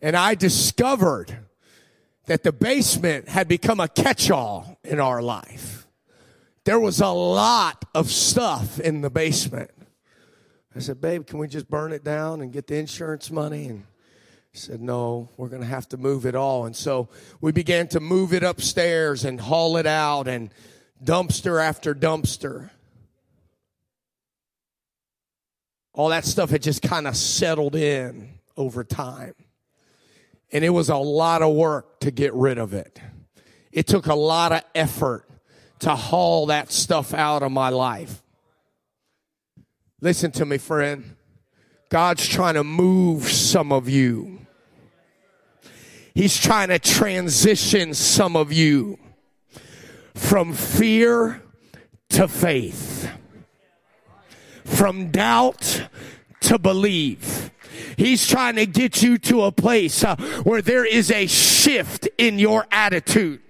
And 0.00 0.14
I 0.16 0.36
discovered 0.36 1.36
that 2.26 2.44
the 2.44 2.52
basement 2.52 3.28
had 3.28 3.48
become 3.48 3.80
a 3.80 3.88
catch 3.88 4.30
all 4.30 4.78
in 4.84 5.00
our 5.00 5.20
life. 5.20 5.88
There 6.64 6.78
was 6.78 7.00
a 7.00 7.08
lot 7.08 7.84
of 7.92 8.08
stuff 8.08 8.78
in 8.78 9.00
the 9.00 9.10
basement. 9.10 9.72
I 10.76 10.78
said, 10.78 11.00
Babe, 11.00 11.26
can 11.26 11.40
we 11.40 11.48
just 11.48 11.68
burn 11.68 11.90
it 11.92 12.04
down 12.04 12.40
and 12.40 12.52
get 12.52 12.68
the 12.68 12.76
insurance 12.76 13.32
money? 13.32 13.66
And 13.66 13.84
he 14.52 14.58
said, 14.58 14.80
No, 14.80 15.28
we're 15.36 15.48
going 15.48 15.62
to 15.62 15.66
have 15.66 15.88
to 15.88 15.96
move 15.96 16.24
it 16.24 16.36
all. 16.36 16.66
And 16.66 16.76
so 16.76 17.08
we 17.40 17.50
began 17.50 17.88
to 17.88 17.98
move 17.98 18.32
it 18.32 18.44
upstairs 18.44 19.24
and 19.24 19.40
haul 19.40 19.76
it 19.76 19.88
out 19.88 20.28
and 20.28 20.52
dumpster 21.02 21.62
after 21.62 21.94
dumpster. 21.94 22.70
all 25.98 26.10
that 26.10 26.24
stuff 26.24 26.50
had 26.50 26.62
just 26.62 26.80
kind 26.80 27.08
of 27.08 27.16
settled 27.16 27.74
in 27.74 28.38
over 28.56 28.84
time. 28.84 29.34
And 30.52 30.64
it 30.64 30.70
was 30.70 30.90
a 30.90 30.96
lot 30.96 31.42
of 31.42 31.52
work 31.56 31.98
to 32.00 32.12
get 32.12 32.32
rid 32.34 32.56
of 32.56 32.72
it. 32.72 33.00
It 33.72 33.88
took 33.88 34.06
a 34.06 34.14
lot 34.14 34.52
of 34.52 34.62
effort 34.76 35.28
to 35.80 35.96
haul 35.96 36.46
that 36.46 36.70
stuff 36.70 37.12
out 37.12 37.42
of 37.42 37.50
my 37.50 37.70
life. 37.70 38.22
Listen 40.00 40.30
to 40.30 40.46
me, 40.46 40.56
friend. 40.56 41.16
God's 41.88 42.28
trying 42.28 42.54
to 42.54 42.64
move 42.64 43.24
some 43.24 43.72
of 43.72 43.88
you. 43.88 44.38
He's 46.14 46.38
trying 46.38 46.68
to 46.68 46.78
transition 46.78 47.92
some 47.92 48.36
of 48.36 48.52
you 48.52 49.00
from 50.18 50.52
fear 50.52 51.40
to 52.10 52.28
faith, 52.28 53.10
from 54.64 55.10
doubt 55.10 55.88
to 56.40 56.58
believe. 56.58 57.50
He's 57.96 58.26
trying 58.26 58.56
to 58.56 58.66
get 58.66 59.02
you 59.02 59.18
to 59.18 59.42
a 59.42 59.52
place 59.52 60.04
uh, 60.04 60.16
where 60.42 60.60
there 60.60 60.84
is 60.84 61.10
a 61.10 61.26
shift 61.26 62.08
in 62.18 62.38
your 62.38 62.66
attitude. 62.70 63.40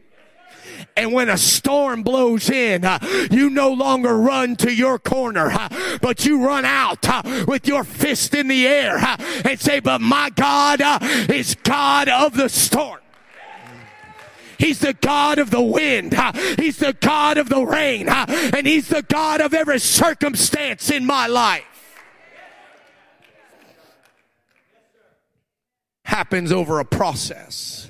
And 0.96 1.12
when 1.12 1.28
a 1.28 1.38
storm 1.38 2.02
blows 2.02 2.50
in, 2.50 2.84
uh, 2.84 2.98
you 3.30 3.50
no 3.50 3.72
longer 3.72 4.16
run 4.16 4.56
to 4.56 4.72
your 4.72 4.98
corner, 4.98 5.50
uh, 5.50 5.68
but 6.02 6.24
you 6.24 6.44
run 6.44 6.64
out 6.64 7.08
uh, 7.08 7.44
with 7.46 7.66
your 7.66 7.84
fist 7.84 8.34
in 8.34 8.48
the 8.48 8.66
air 8.66 8.96
uh, 8.98 9.16
and 9.44 9.58
say, 9.58 9.80
but 9.80 10.00
my 10.00 10.30
God 10.30 10.80
uh, 10.80 10.98
is 11.28 11.54
God 11.54 12.08
of 12.08 12.34
the 12.34 12.48
storm. 12.48 13.00
He's 14.58 14.80
the 14.80 14.92
God 14.92 15.38
of 15.38 15.50
the 15.50 15.62
wind. 15.62 16.14
He's 16.58 16.78
the 16.78 16.92
God 16.92 17.38
of 17.38 17.48
the 17.48 17.62
rain. 17.62 18.08
And 18.08 18.66
He's 18.66 18.88
the 18.88 19.02
God 19.02 19.40
of 19.40 19.54
every 19.54 19.78
circumstance 19.78 20.90
in 20.90 21.06
my 21.06 21.28
life. 21.28 21.64
Happens 26.04 26.50
over 26.50 26.80
a 26.80 26.84
process. 26.84 27.88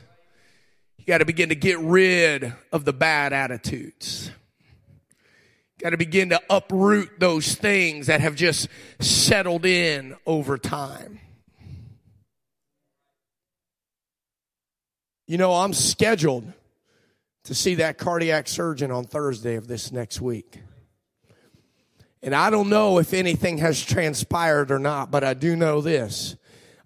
You 0.99 1.07
got 1.07 1.19
to 1.19 1.25
begin 1.25 1.49
to 1.49 1.55
get 1.55 1.79
rid 1.79 2.53
of 2.71 2.85
the 2.85 2.93
bad 2.93 3.33
attitudes. 3.33 4.31
Got 5.79 5.91
to 5.91 5.97
begin 5.97 6.31
to 6.31 6.43
uproot 6.51 7.19
those 7.19 7.55
things 7.55 8.09
that 8.09 8.21
have 8.21 8.35
just 8.35 8.69
settled 8.99 9.65
in 9.65 10.17
over 10.27 10.59
time. 10.59 11.21
You 15.29 15.39
know, 15.39 15.55
I'm 15.55 15.73
scheduled 15.73 16.53
to 17.49 17.55
see 17.55 17.77
that 17.77 17.97
cardiac 17.97 18.47
surgeon 18.47 18.91
on 18.91 19.05
Thursday 19.05 19.55
of 19.55 19.67
this 19.67 19.91
next 19.91 20.21
week. 20.21 20.61
And 22.23 22.35
I 22.35 22.51
don't 22.51 22.69
know 22.69 22.99
if 22.99 23.15
anything 23.15 23.57
has 23.57 23.83
transpired 23.83 24.71
or 24.71 24.79
not, 24.79 25.11
but 25.11 25.25
I 25.25 25.33
do 25.33 25.57
know 25.57 25.81
this. 25.81 26.37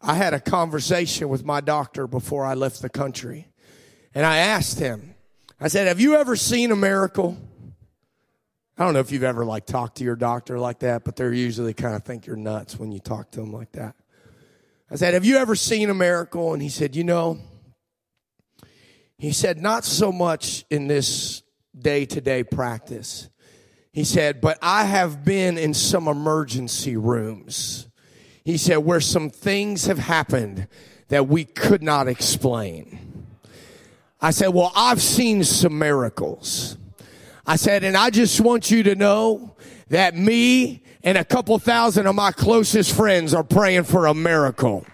I 0.00 0.14
had 0.14 0.34
a 0.34 0.38
conversation 0.38 1.28
with 1.28 1.44
my 1.44 1.60
doctor 1.60 2.06
before 2.06 2.46
I 2.46 2.54
left 2.54 2.80
the 2.80 2.88
country. 2.88 3.48
And 4.14 4.24
I 4.24 4.36
asked 4.36 4.78
him, 4.78 5.16
I 5.60 5.66
said, 5.66 5.88
Have 5.88 5.98
you 5.98 6.14
ever 6.14 6.36
seen 6.36 6.70
a 6.70 6.76
miracle? 6.76 7.36
I 8.78 8.84
don't 8.84 8.94
know 8.94 9.00
if 9.00 9.10
you've 9.10 9.24
ever 9.24 9.44
like 9.44 9.66
talked 9.66 9.96
to 9.96 10.04
your 10.04 10.14
doctor 10.14 10.60
like 10.60 10.78
that, 10.78 11.02
but 11.02 11.16
they're 11.16 11.32
usually 11.32 11.74
kind 11.74 11.96
of 11.96 12.04
think 12.04 12.24
you're 12.24 12.36
nuts 12.36 12.78
when 12.78 12.92
you 12.92 13.00
talk 13.00 13.32
to 13.32 13.40
them 13.40 13.52
like 13.52 13.72
that. 13.72 13.96
I 14.92 14.94
said, 14.94 15.14
Have 15.14 15.24
you 15.24 15.38
ever 15.38 15.56
seen 15.56 15.90
a 15.90 15.94
miracle? 15.94 16.52
And 16.52 16.62
he 16.62 16.68
said, 16.68 16.94
You 16.94 17.02
know, 17.02 17.40
he 19.22 19.30
said, 19.30 19.62
Not 19.62 19.84
so 19.84 20.10
much 20.10 20.64
in 20.68 20.88
this 20.88 21.44
day 21.78 22.06
to 22.06 22.20
day 22.20 22.42
practice. 22.42 23.30
He 23.92 24.02
said, 24.02 24.40
But 24.40 24.58
I 24.60 24.82
have 24.82 25.24
been 25.24 25.58
in 25.58 25.74
some 25.74 26.08
emergency 26.08 26.96
rooms. 26.96 27.86
He 28.44 28.56
said, 28.56 28.78
Where 28.78 29.00
some 29.00 29.30
things 29.30 29.86
have 29.86 30.00
happened 30.00 30.66
that 31.06 31.28
we 31.28 31.44
could 31.44 31.84
not 31.84 32.08
explain. 32.08 32.98
I 34.20 34.32
said, 34.32 34.48
Well, 34.48 34.72
I've 34.74 35.00
seen 35.00 35.44
some 35.44 35.78
miracles. 35.78 36.76
I 37.46 37.54
said, 37.54 37.84
and 37.84 37.96
I 37.96 38.10
just 38.10 38.40
want 38.40 38.72
you 38.72 38.82
to 38.82 38.96
know 38.96 39.54
that 39.88 40.16
me 40.16 40.82
and 41.04 41.16
a 41.16 41.24
couple 41.24 41.56
thousand 41.60 42.08
of 42.08 42.16
my 42.16 42.32
closest 42.32 42.92
friends 42.92 43.34
are 43.34 43.44
praying 43.44 43.84
for 43.84 44.06
a 44.06 44.14
miracle. 44.14 44.84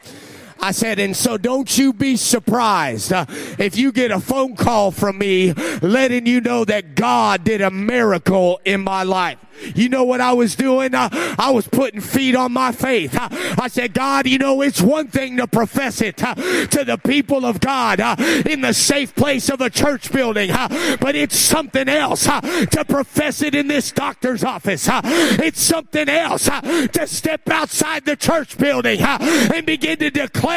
I 0.60 0.72
said, 0.72 0.98
and 0.98 1.16
so 1.16 1.38
don't 1.38 1.78
you 1.78 1.92
be 1.92 2.16
surprised 2.16 3.12
uh, 3.12 3.26
if 3.58 3.76
you 3.76 3.92
get 3.92 4.10
a 4.10 4.20
phone 4.20 4.56
call 4.56 4.90
from 4.90 5.18
me 5.18 5.52
letting 5.82 6.26
you 6.26 6.40
know 6.40 6.64
that 6.64 6.94
God 6.94 7.44
did 7.44 7.60
a 7.60 7.70
miracle 7.70 8.60
in 8.64 8.82
my 8.82 9.04
life. 9.04 9.38
You 9.74 9.88
know 9.88 10.04
what 10.04 10.20
I 10.20 10.34
was 10.34 10.54
doing? 10.54 10.94
Uh, 10.94 11.08
I 11.36 11.50
was 11.50 11.66
putting 11.66 12.00
feet 12.00 12.36
on 12.36 12.52
my 12.52 12.70
faith. 12.70 13.16
Uh, 13.16 13.28
I 13.60 13.66
said, 13.66 13.92
God, 13.92 14.28
you 14.28 14.38
know, 14.38 14.62
it's 14.62 14.80
one 14.80 15.08
thing 15.08 15.36
to 15.38 15.48
profess 15.48 16.00
it 16.00 16.22
uh, 16.22 16.34
to 16.36 16.84
the 16.84 16.96
people 16.96 17.44
of 17.44 17.58
God 17.58 17.98
uh, 17.98 18.14
in 18.48 18.60
the 18.60 18.72
safe 18.72 19.16
place 19.16 19.48
of 19.48 19.60
a 19.60 19.68
church 19.68 20.12
building, 20.12 20.52
uh, 20.52 20.96
but 21.00 21.16
it's 21.16 21.36
something 21.36 21.88
else 21.88 22.28
uh, 22.28 22.40
to 22.40 22.84
profess 22.84 23.42
it 23.42 23.56
in 23.56 23.66
this 23.66 23.90
doctor's 23.90 24.44
office. 24.44 24.88
It's 24.88 25.60
something 25.60 26.08
else 26.08 26.44
to 26.44 27.06
step 27.06 27.48
outside 27.50 28.04
the 28.04 28.14
church 28.14 28.58
building 28.58 29.00
and 29.00 29.66
begin 29.66 29.98
to 29.98 30.10
declare 30.10 30.47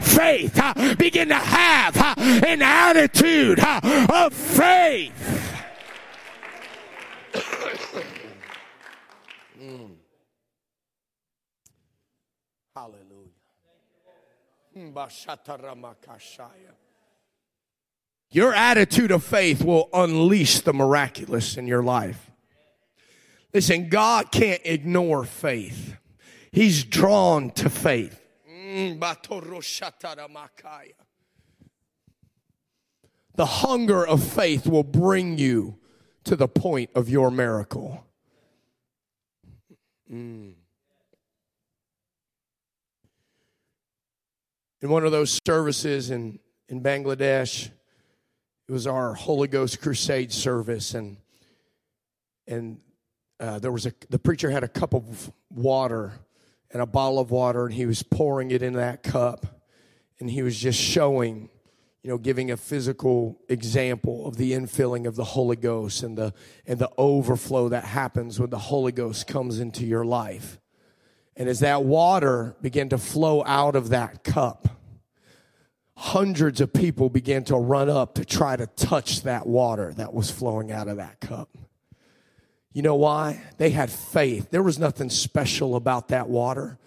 faith, 0.00 0.60
begin 0.98 1.28
to 1.28 1.34
have 1.34 1.96
an 2.18 2.62
attitude 2.62 3.60
of 3.60 4.32
faith. 4.32 5.12
Hmm. 9.58 9.86
Hallelujah. 12.74 13.30
Hmm, 14.74 14.90
your 18.30 18.52
attitude 18.52 19.12
of 19.12 19.22
faith 19.22 19.62
will 19.64 19.88
unleash 19.94 20.60
the 20.60 20.72
miraculous 20.72 21.56
in 21.56 21.68
your 21.68 21.82
life. 21.84 22.30
Listen, 23.52 23.88
God 23.88 24.32
can't 24.32 24.60
ignore 24.64 25.24
faith. 25.24 25.96
He's 26.50 26.82
drawn 26.82 27.50
to 27.52 27.70
faith. 27.70 28.20
The 33.36 33.46
hunger 33.46 34.06
of 34.06 34.22
faith 34.22 34.66
will 34.66 34.84
bring 34.84 35.38
you 35.38 35.78
to 36.24 36.36
the 36.36 36.48
point 36.48 36.90
of 36.94 37.08
your 37.08 37.30
miracle. 37.30 38.04
Mm. 40.10 40.54
in 44.84 44.90
one 44.90 45.02
of 45.06 45.12
those 45.12 45.40
services 45.46 46.10
in, 46.10 46.38
in 46.68 46.82
Bangladesh. 46.82 47.70
It 48.68 48.72
was 48.72 48.86
our 48.86 49.14
Holy 49.14 49.48
Ghost 49.48 49.80
Crusade 49.80 50.30
service, 50.30 50.92
and 50.92 51.16
and 52.46 52.80
uh, 53.40 53.58
there 53.60 53.72
was 53.72 53.86
a 53.86 53.94
the 54.10 54.18
preacher 54.18 54.50
had 54.50 54.62
a 54.62 54.68
cup 54.68 54.94
of 54.94 55.32
water 55.50 56.12
and 56.74 56.82
a 56.82 56.86
bottle 56.86 57.20
of 57.20 57.30
water, 57.30 57.66
and 57.66 57.74
he 57.74 57.86
was 57.86 58.02
pouring 58.02 58.50
it 58.50 58.60
in 58.60 58.72
that 58.74 59.04
cup, 59.04 59.62
and 60.18 60.28
he 60.28 60.42
was 60.42 60.58
just 60.58 60.78
showing, 60.78 61.48
you 62.02 62.10
know, 62.10 62.18
giving 62.18 62.50
a 62.50 62.56
physical 62.56 63.40
example 63.48 64.26
of 64.26 64.36
the 64.36 64.52
infilling 64.52 65.06
of 65.06 65.14
the 65.14 65.24
Holy 65.24 65.54
Ghost 65.54 66.02
and 66.02 66.18
the 66.18 66.34
and 66.66 66.80
the 66.80 66.90
overflow 66.98 67.68
that 67.68 67.84
happens 67.84 68.40
when 68.40 68.50
the 68.50 68.58
Holy 68.58 68.90
Ghost 68.90 69.28
comes 69.28 69.60
into 69.60 69.86
your 69.86 70.04
life. 70.04 70.58
And 71.36 71.48
as 71.48 71.60
that 71.60 71.84
water 71.84 72.56
began 72.60 72.88
to 72.88 72.98
flow 72.98 73.44
out 73.44 73.76
of 73.76 73.90
that 73.90 74.24
cup, 74.24 74.68
hundreds 75.96 76.60
of 76.60 76.72
people 76.72 77.08
began 77.08 77.44
to 77.44 77.56
run 77.56 77.88
up 77.88 78.14
to 78.16 78.24
try 78.24 78.56
to 78.56 78.66
touch 78.66 79.22
that 79.22 79.46
water 79.46 79.92
that 79.94 80.12
was 80.12 80.28
flowing 80.28 80.72
out 80.72 80.88
of 80.88 80.96
that 80.96 81.20
cup. 81.20 81.56
You 82.74 82.82
know 82.82 82.96
why? 82.96 83.40
They 83.56 83.70
had 83.70 83.88
faith. 83.88 84.50
There 84.50 84.62
was 84.62 84.78
nothing 84.78 85.08
special 85.08 85.76
about 85.76 86.08
that 86.08 86.28
water, 86.28 86.78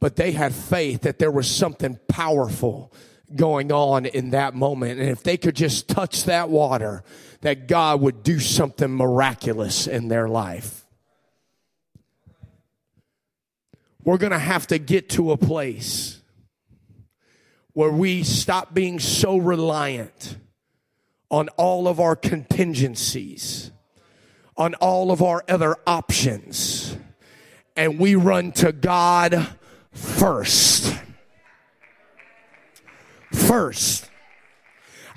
but 0.00 0.16
they 0.16 0.32
had 0.32 0.52
faith 0.52 1.02
that 1.02 1.20
there 1.20 1.30
was 1.30 1.48
something 1.48 2.00
powerful 2.08 2.92
going 3.36 3.70
on 3.70 4.06
in 4.06 4.30
that 4.30 4.54
moment. 4.54 4.98
And 4.98 5.10
if 5.10 5.22
they 5.22 5.36
could 5.36 5.54
just 5.54 5.86
touch 5.86 6.24
that 6.24 6.48
water, 6.48 7.04
that 7.42 7.68
God 7.68 8.00
would 8.00 8.22
do 8.22 8.40
something 8.40 8.90
miraculous 8.90 9.86
in 9.86 10.08
their 10.08 10.28
life. 10.28 10.86
We're 14.02 14.18
going 14.18 14.32
to 14.32 14.38
have 14.38 14.66
to 14.68 14.78
get 14.78 15.10
to 15.10 15.32
a 15.32 15.36
place 15.36 16.22
where 17.74 17.90
we 17.90 18.22
stop 18.22 18.72
being 18.72 18.98
so 18.98 19.36
reliant 19.36 20.38
on 21.30 21.48
all 21.50 21.86
of 21.86 22.00
our 22.00 22.16
contingencies, 22.16 23.70
on 24.58 24.74
all 24.74 25.10
of 25.12 25.22
our 25.22 25.44
other 25.48 25.76
options, 25.86 26.96
and 27.76 27.98
we 27.98 28.16
run 28.16 28.52
to 28.52 28.72
God 28.72 29.48
first. 29.92 30.94
First. 33.32 34.10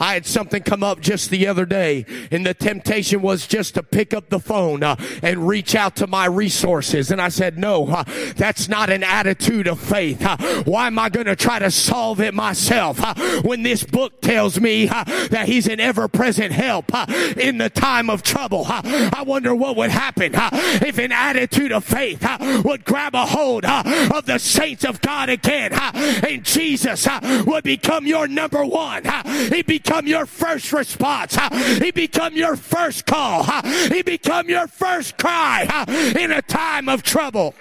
I 0.01 0.15
had 0.15 0.25
something 0.25 0.63
come 0.63 0.81
up 0.81 0.99
just 0.99 1.29
the 1.29 1.45
other 1.45 1.63
day, 1.63 2.07
and 2.31 2.43
the 2.43 2.55
temptation 2.55 3.21
was 3.21 3.45
just 3.45 3.75
to 3.75 3.83
pick 3.83 4.15
up 4.15 4.29
the 4.29 4.39
phone 4.39 4.81
uh, 4.81 4.95
and 5.21 5.47
reach 5.47 5.75
out 5.75 5.95
to 5.97 6.07
my 6.07 6.25
resources. 6.25 7.11
And 7.11 7.21
I 7.21 7.29
said, 7.29 7.59
No, 7.59 7.87
uh, 7.87 8.03
that's 8.35 8.67
not 8.67 8.89
an 8.89 9.03
attitude 9.03 9.67
of 9.67 9.79
faith. 9.79 10.25
Uh, 10.25 10.37
why 10.63 10.87
am 10.87 10.97
I 10.97 11.09
going 11.09 11.27
to 11.27 11.35
try 11.35 11.59
to 11.59 11.69
solve 11.69 12.19
it 12.19 12.33
myself 12.33 12.99
uh, 12.99 13.13
when 13.43 13.61
this 13.61 13.83
book 13.83 14.21
tells 14.21 14.59
me 14.59 14.89
uh, 14.89 15.03
that 15.29 15.47
He's 15.47 15.67
an 15.67 15.79
ever 15.79 16.07
present 16.07 16.51
help 16.51 16.91
uh, 16.91 17.05
in 17.37 17.59
the 17.59 17.69
time 17.69 18.09
of 18.09 18.23
trouble? 18.23 18.65
I 18.67 19.23
wonder 19.25 19.53
what 19.53 19.75
would 19.75 19.91
happen 19.91 20.31
if 20.33 20.97
an 20.97 21.11
attitude 21.11 21.71
of 21.71 21.85
faith 21.85 22.25
would 22.65 22.85
grab 22.85 23.13
a 23.13 23.27
hold 23.27 23.65
of 23.65 24.25
the 24.25 24.39
saints 24.39 24.83
of 24.83 24.99
God 25.01 25.29
again, 25.29 25.73
and 25.73 26.43
Jesus 26.43 27.07
would 27.45 27.63
become 27.63 28.07
your 28.07 28.27
number 28.27 28.65
one. 28.65 29.03
He 29.53 29.61
become 29.91 30.07
your 30.07 30.25
first 30.25 30.71
response. 30.71 31.37
He 31.79 31.91
become 31.91 32.33
your 32.33 32.55
first 32.55 33.05
call. 33.05 33.43
He 33.89 34.01
become 34.03 34.47
your 34.47 34.67
first 34.67 35.17
cry 35.17 35.83
in 36.17 36.31
a 36.31 36.41
time 36.41 36.87
of 36.87 37.03
trouble. 37.03 37.53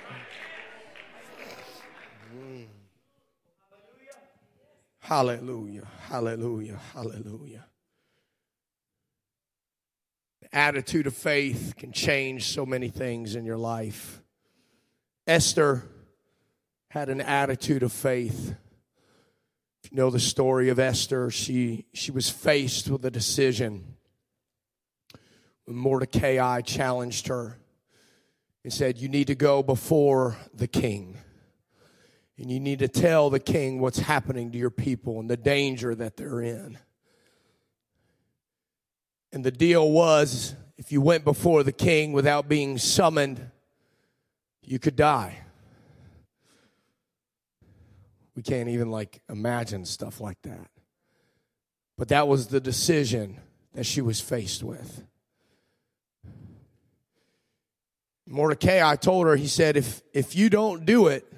Hallelujah. 5.01 5.89
Hallelujah. 6.03 6.79
Hallelujah. 6.95 7.67
The 10.43 10.57
attitude 10.57 11.09
of 11.09 11.17
faith 11.17 11.75
can 11.77 11.91
change 11.91 12.47
so 12.55 12.65
many 12.65 12.91
things 12.91 13.35
in 13.35 13.45
your 13.45 13.59
life. 13.59 14.23
Esther 15.27 15.83
had 16.91 17.09
an 17.09 17.21
attitude 17.21 17.83
of 17.83 17.93
faith. 17.93 18.55
You 19.91 19.97
know 19.97 20.11
the 20.11 20.21
story 20.21 20.69
of 20.69 20.79
Esther, 20.79 21.31
she, 21.31 21.85
she 21.93 22.13
was 22.13 22.31
faced 22.31 22.89
with 22.89 23.05
a 23.05 23.11
decision 23.11 23.97
when 25.65 25.77
Mordecai 25.77 26.61
challenged 26.61 27.27
her 27.27 27.59
and 28.63 28.73
said, 28.73 28.99
You 28.99 29.09
need 29.09 29.27
to 29.27 29.35
go 29.35 29.65
before 29.65 30.37
the 30.55 30.69
king. 30.69 31.19
And 32.39 32.51
you 32.53 32.61
need 32.61 32.79
to 32.79 32.89
tell 32.89 33.31
the 33.31 33.41
king 33.41 33.81
what's 33.81 33.99
happening 33.99 34.53
to 34.53 34.59
your 34.59 34.71
people 34.71 35.19
and 35.19 35.29
the 35.29 35.37
danger 35.37 35.95
that 35.97 36.17
they're 36.17 36.41
in. 36.41 36.79
And 39.33 39.45
the 39.45 39.51
deal 39.51 39.91
was 39.91 40.55
if 40.79 40.93
you 40.93 41.01
went 41.01 41.25
before 41.25 41.65
the 41.65 41.73
king 41.73 42.13
without 42.13 42.49
being 42.49 42.79
summoned, 42.79 43.51
you 44.63 44.79
could 44.79 44.97
die. 44.97 45.41
We 48.35 48.43
can't 48.43 48.69
even 48.69 48.91
like 48.91 49.21
imagine 49.29 49.85
stuff 49.85 50.21
like 50.21 50.41
that. 50.43 50.71
But 51.99 52.09
that 52.09 52.29
was 52.29 52.47
the 52.47 52.61
decision 52.61 53.39
that 53.75 53.85
she 53.85 54.01
was 54.01 54.21
faced 54.21 54.63
with. 54.63 55.05
Mordecai, 58.27 58.89
I 58.89 58.97
told 58.97 59.27
her, 59.27 59.37
he 59.37 59.49
said, 59.49 59.77
if, 59.77 60.03
if 60.15 60.37
you 60.37 60.49
don't 60.49 60.87
do 60.87 61.09
it, 61.09 61.31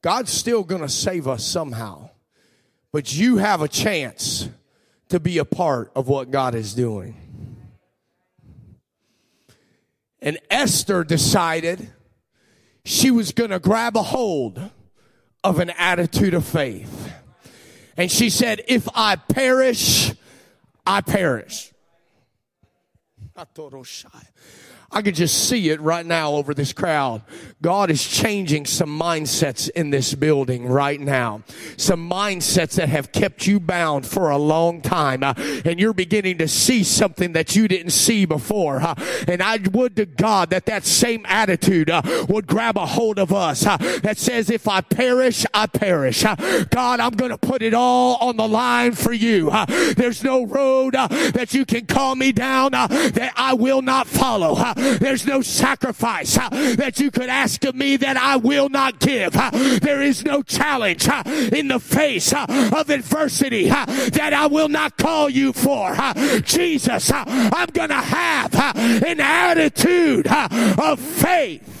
God's 0.00 0.32
still 0.32 0.62
going 0.62 0.82
to 0.82 0.88
save 0.88 1.26
us 1.26 1.44
somehow. 1.44 2.10
But 2.92 3.14
you 3.14 3.38
have 3.38 3.60
a 3.60 3.68
chance 3.68 4.48
to 5.08 5.18
be 5.18 5.38
a 5.38 5.44
part 5.44 5.90
of 5.96 6.08
what 6.08 6.30
God 6.30 6.54
is 6.54 6.74
doing. 6.74 7.16
And 10.20 10.38
Esther 10.50 11.04
decided 11.04 11.90
she 12.84 13.10
was 13.10 13.32
going 13.32 13.50
to 13.50 13.58
grab 13.58 13.96
a 13.96 14.02
hold 14.02 14.70
of 15.44 15.58
an 15.60 15.70
attitude 15.70 16.34
of 16.34 16.44
faith. 16.44 17.12
And 17.96 18.10
she 18.10 18.30
said, 18.30 18.62
If 18.68 18.88
I 18.94 19.16
perish, 19.16 20.12
I 20.86 21.00
perish. 21.00 21.72
I 24.90 25.02
could 25.02 25.16
just 25.16 25.48
see 25.48 25.68
it 25.68 25.82
right 25.82 26.04
now 26.04 26.32
over 26.32 26.54
this 26.54 26.72
crowd. 26.72 27.20
God 27.60 27.90
is 27.90 28.06
changing 28.06 28.64
some 28.64 28.98
mindsets 28.98 29.68
in 29.68 29.90
this 29.90 30.14
building 30.14 30.66
right 30.66 30.98
now. 30.98 31.42
Some 31.76 32.08
mindsets 32.08 32.76
that 32.76 32.88
have 32.88 33.12
kept 33.12 33.46
you 33.46 33.60
bound 33.60 34.06
for 34.06 34.30
a 34.30 34.38
long 34.38 34.80
time. 34.80 35.22
Uh, 35.22 35.34
and 35.66 35.78
you're 35.78 35.92
beginning 35.92 36.38
to 36.38 36.48
see 36.48 36.82
something 36.84 37.32
that 37.34 37.54
you 37.54 37.68
didn't 37.68 37.90
see 37.90 38.24
before. 38.24 38.80
Uh, 38.80 38.94
and 39.28 39.42
I 39.42 39.58
would 39.72 39.94
to 39.96 40.06
God 40.06 40.50
that 40.50 40.64
that 40.66 40.86
same 40.86 41.26
attitude 41.28 41.90
uh, 41.90 42.00
would 42.28 42.46
grab 42.46 42.78
a 42.78 42.86
hold 42.86 43.18
of 43.18 43.30
us 43.30 43.66
uh, 43.66 43.76
that 44.02 44.16
says, 44.16 44.48
if 44.48 44.66
I 44.66 44.80
perish, 44.80 45.44
I 45.52 45.66
perish. 45.66 46.24
Uh, 46.24 46.64
God, 46.70 47.00
I'm 47.00 47.12
going 47.12 47.30
to 47.30 47.38
put 47.38 47.60
it 47.60 47.74
all 47.74 48.16
on 48.16 48.38
the 48.38 48.48
line 48.48 48.92
for 48.92 49.12
you. 49.12 49.50
Uh, 49.50 49.66
there's 49.96 50.24
no 50.24 50.46
road 50.46 50.94
that 50.94 51.52
you 51.52 51.66
can 51.66 51.84
call 51.84 52.14
me 52.14 52.32
down 52.32 52.72
that 52.72 53.32
I 53.36 53.52
will 53.52 53.82
not 53.82 54.06
follow. 54.06 54.54
There's 54.78 55.26
no 55.26 55.42
sacrifice 55.42 56.36
uh, 56.38 56.48
that 56.76 57.00
you 57.00 57.10
could 57.10 57.28
ask 57.28 57.64
of 57.64 57.74
me 57.74 57.96
that 57.96 58.16
I 58.16 58.36
will 58.36 58.68
not 58.68 58.98
give. 58.98 59.36
Uh, 59.36 59.50
there 59.80 60.02
is 60.02 60.24
no 60.24 60.42
challenge 60.42 61.08
uh, 61.08 61.22
in 61.52 61.68
the 61.68 61.80
face 61.80 62.32
of 62.32 62.90
adversity 62.90 63.68
that 63.68 64.32
I 64.32 64.46
will 64.46 64.68
not 64.68 64.96
call 64.96 65.28
you 65.28 65.52
for. 65.52 65.96
Jesus, 66.42 67.10
I'm 67.12 67.68
going 67.72 67.88
to 67.88 67.94
have 67.94 68.54
an 68.74 69.20
attitude 69.20 70.26
of 70.28 71.00
faith. 71.00 71.78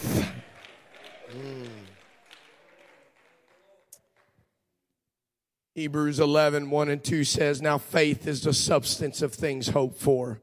Hebrews 5.78 6.18
11, 6.18 6.70
1 6.70 6.88
and 6.88 7.04
2 7.04 7.22
says, 7.22 7.62
Now 7.62 7.78
faith 7.78 8.26
is 8.26 8.42
the 8.42 8.52
substance 8.52 9.22
of 9.22 9.32
things 9.32 9.68
hoped 9.68 10.00
for 10.00 10.40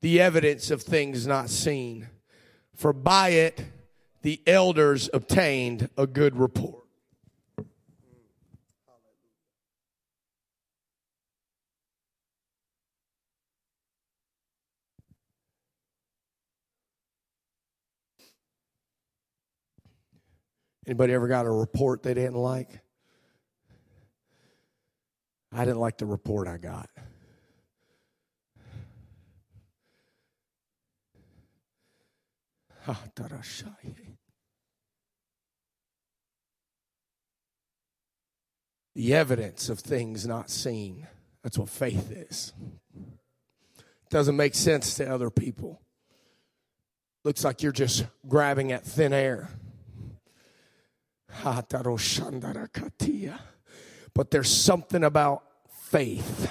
the 0.00 0.20
evidence 0.20 0.70
of 0.70 0.82
things 0.82 1.26
not 1.26 1.50
seen. 1.50 2.08
For 2.74 2.92
by 2.92 3.30
it 3.30 3.64
the 4.22 4.40
elders 4.46 5.08
obtained 5.12 5.90
a 5.96 6.06
good 6.06 6.36
report. 6.36 6.84
Anybody 20.86 21.12
ever 21.12 21.28
got 21.28 21.44
a 21.44 21.50
report 21.50 22.02
they 22.02 22.14
didn't 22.14 22.36
like? 22.36 22.80
I 25.52 25.66
didn't 25.66 25.80
like 25.80 25.98
the 25.98 26.06
report 26.06 26.48
I 26.48 26.56
got. 26.56 26.88
The 38.94 39.14
evidence 39.14 39.68
of 39.68 39.78
things 39.78 40.26
not 40.26 40.50
seen. 40.50 41.06
That's 41.42 41.58
what 41.58 41.68
faith 41.68 42.10
is. 42.10 42.52
Doesn't 44.10 44.36
make 44.36 44.54
sense 44.54 44.94
to 44.96 45.06
other 45.06 45.30
people. 45.30 45.80
Looks 47.24 47.44
like 47.44 47.62
you're 47.62 47.72
just 47.72 48.06
grabbing 48.26 48.72
at 48.72 48.84
thin 48.84 49.12
air. 49.12 49.50
But 54.14 54.30
there's 54.30 54.50
something 54.50 55.04
about 55.04 55.42
faith 55.70 56.50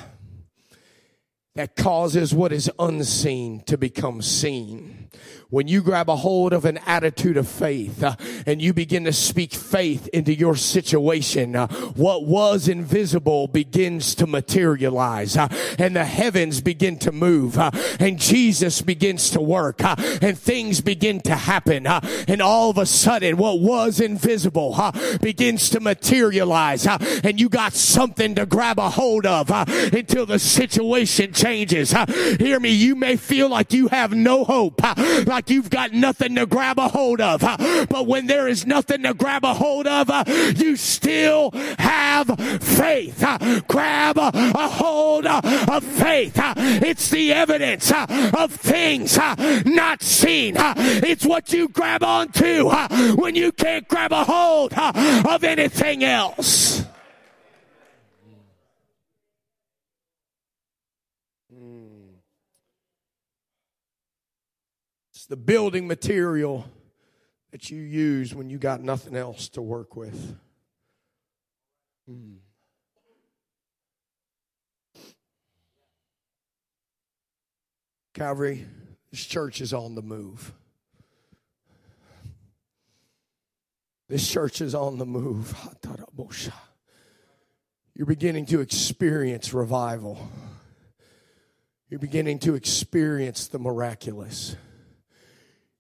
that 1.58 1.76
causes 1.76 2.36
what 2.36 2.52
is 2.52 2.70
unseen 2.78 3.62
to 3.62 3.78
become 3.78 4.22
seen 4.22 5.08
when 5.50 5.68
you 5.68 5.82
grab 5.82 6.10
a 6.10 6.16
hold 6.16 6.52
of 6.52 6.66
an 6.66 6.78
attitude 6.86 7.38
of 7.38 7.48
faith 7.48 8.04
uh, 8.04 8.16
and 8.46 8.62
you 8.62 8.74
begin 8.74 9.06
to 9.06 9.14
speak 9.14 9.54
faith 9.54 10.08
into 10.10 10.34
your 10.34 10.56
situation, 10.56 11.56
uh, 11.56 11.68
what 11.96 12.26
was 12.26 12.68
invisible 12.68 13.48
begins 13.48 14.14
to 14.16 14.28
materialize 14.28 15.38
uh, 15.38 15.48
and 15.80 15.96
the 15.96 16.04
heavens 16.04 16.60
begin 16.60 17.00
to 17.00 17.14
move 17.14 17.58
uh, 17.58 17.72
and 18.00 18.20
Jesus 18.20 18.82
begins 18.82 19.30
to 19.30 19.40
work 19.40 19.82
uh, 19.84 19.96
and 20.22 20.38
things 20.38 20.82
begin 20.82 21.22
to 21.22 21.36
happen. 21.36 21.88
Uh, 21.88 22.02
and 22.28 22.42
all 22.42 22.70
of 22.70 22.78
a 22.78 22.86
sudden, 22.86 23.38
what 23.38 23.62
was 23.62 24.02
invisible 24.02 24.78
begins 25.22 25.70
to 25.70 25.80
materialize 25.80 26.86
and 26.86 27.40
you 27.40 27.48
got 27.48 27.72
something 27.72 28.36
to 28.36 28.46
grab 28.46 28.80
a 28.80 28.90
hold 28.90 29.26
of 29.26 29.50
until 29.50 30.26
the 30.26 30.40
situation 30.40 31.32
changes. 31.32 31.47
Hear 32.40 32.60
me, 32.60 32.70
you 32.70 32.96
may 32.96 33.16
feel 33.16 33.50
like 33.50 33.74
you 33.74 33.88
have 33.88 34.14
no 34.14 34.44
hope. 34.44 34.82
Like 35.26 35.50
you've 35.50 35.70
got 35.70 35.94
nothing 35.94 36.36
to 36.36 36.46
grab 36.46 36.80
a 36.80 36.88
hold 36.88 37.22
of. 37.22 37.42
But 37.42 38.08
when 38.08 38.28
there 38.28 38.48
is 38.48 38.66
nothing 38.66 39.04
to 39.04 39.14
grab 39.14 39.44
a 39.44 39.54
hold 39.54 39.88
of, 39.88 40.10
you 40.58 40.76
still 40.76 41.52
have 41.80 42.28
faith. 42.62 43.24
Grab 43.68 44.18
a 44.18 44.68
hold 44.68 45.26
of 45.26 45.84
faith. 45.84 46.34
It's 46.38 47.10
the 47.10 47.34
evidence 47.34 47.92
of 47.92 48.52
things 48.52 49.18
not 49.18 50.02
seen. 50.02 50.56
It's 50.58 51.26
what 51.26 51.54
you 51.54 51.68
grab 51.70 52.04
onto 52.04 52.70
when 53.16 53.36
you 53.36 53.52
can't 53.52 53.88
grab 53.88 54.12
a 54.12 54.24
hold 54.24 54.74
of 54.74 55.44
anything 55.44 56.04
else. 56.04 56.84
The 65.30 65.38
building 65.38 65.88
material 65.88 66.66
that 67.52 67.70
you 67.70 67.82
use 67.82 68.34
when 68.34 68.50
you 68.50 68.58
got 68.58 68.82
nothing 68.82 69.16
else 69.16 69.50
to 69.50 69.62
work 69.62 69.96
with. 69.96 70.38
Hmm. 72.08 72.36
Calvary, 78.14 78.66
this 79.12 79.24
church 79.24 79.62
is 79.62 79.74
on 79.74 79.96
the 79.96 80.02
move. 80.02 80.52
This 84.10 84.28
church 84.28 84.62
is 84.62 84.74
on 84.74 84.98
the 84.98 85.06
move. 85.06 85.54
You're 87.94 88.08
beginning 88.08 88.46
to 88.48 88.62
experience 88.62 89.54
revival. 89.54 90.32
You're 91.90 92.00
beginning 92.00 92.40
to 92.40 92.56
experience 92.56 93.48
the 93.48 93.60
miraculous. 93.60 94.56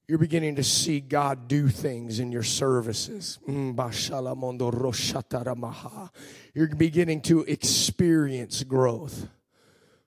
You're 0.08 0.20
beginning 0.20 0.56
to 0.56 0.63
see 0.63 1.02
God 1.02 1.50
do 1.50 1.67
things 1.67 2.20
in 2.20 2.32
your 2.32 2.43
services. 2.43 3.39
Mm, 3.46 3.76
You're 6.54 6.74
beginning 6.74 7.22
to 7.24 7.41
experience 7.41 8.63
growth. 8.63 9.28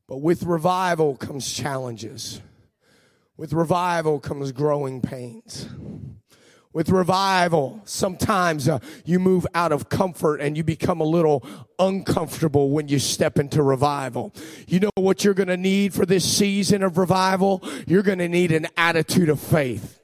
But 0.08 0.22
with 0.22 0.42
revival 0.44 1.16
comes 1.16 1.52
challenges. 1.52 2.40
With 3.36 3.52
revival 3.52 4.20
comes 4.20 4.52
growing 4.52 5.02
pains. 5.02 5.68
With 6.72 6.88
revival, 6.88 7.80
sometimes 7.85 8.68
uh, 8.68 8.78
you 9.04 9.18
move 9.18 9.44
out 9.54 9.72
of 9.72 9.88
comfort 9.88 10.40
and 10.40 10.56
you 10.56 10.62
become 10.62 11.00
a 11.00 11.04
little 11.04 11.44
uncomfortable 11.80 12.70
when 12.70 12.87
you 12.87 13.00
step 13.00 13.40
into 13.40 13.61
revival. 13.61 14.33
You 14.68 14.78
know 14.78 14.90
what 14.94 15.24
you're 15.24 15.35
going 15.35 15.48
to 15.48 15.56
need 15.56 15.92
for 15.92 16.06
this 16.06 16.24
season 16.24 16.85
of 16.85 16.96
revival? 16.96 17.61
You're 17.88 18.04
going 18.04 18.18
to 18.18 18.28
need 18.28 18.52
an 18.52 18.68
attitude 18.76 19.28
of 19.28 19.40
faith. 19.40 20.00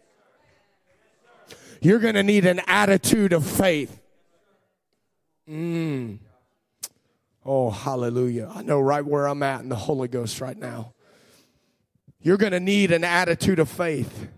You're 1.81 2.01
going 2.01 2.15
to 2.15 2.25
need 2.25 2.45
an 2.47 2.61
attitude 2.67 3.33
of 3.33 3.47
faith. 3.47 4.01
Mm. 5.49 6.19
Oh, 7.45 7.71
hallelujah. 7.71 8.51
I 8.53 8.63
know 8.63 8.81
right 8.81 9.07
where 9.07 9.29
I'm 9.29 9.45
at 9.45 9.61
in 9.61 9.69
the 9.69 9.77
Holy 9.77 10.09
Ghost 10.09 10.41
right 10.41 10.59
now. 10.59 10.95
You're 12.21 12.39
going 12.39 12.51
to 12.53 12.61
need 12.61 12.91
an 12.91 13.05
attitude 13.05 13.61
of 13.61 13.69
faith. 13.69 14.29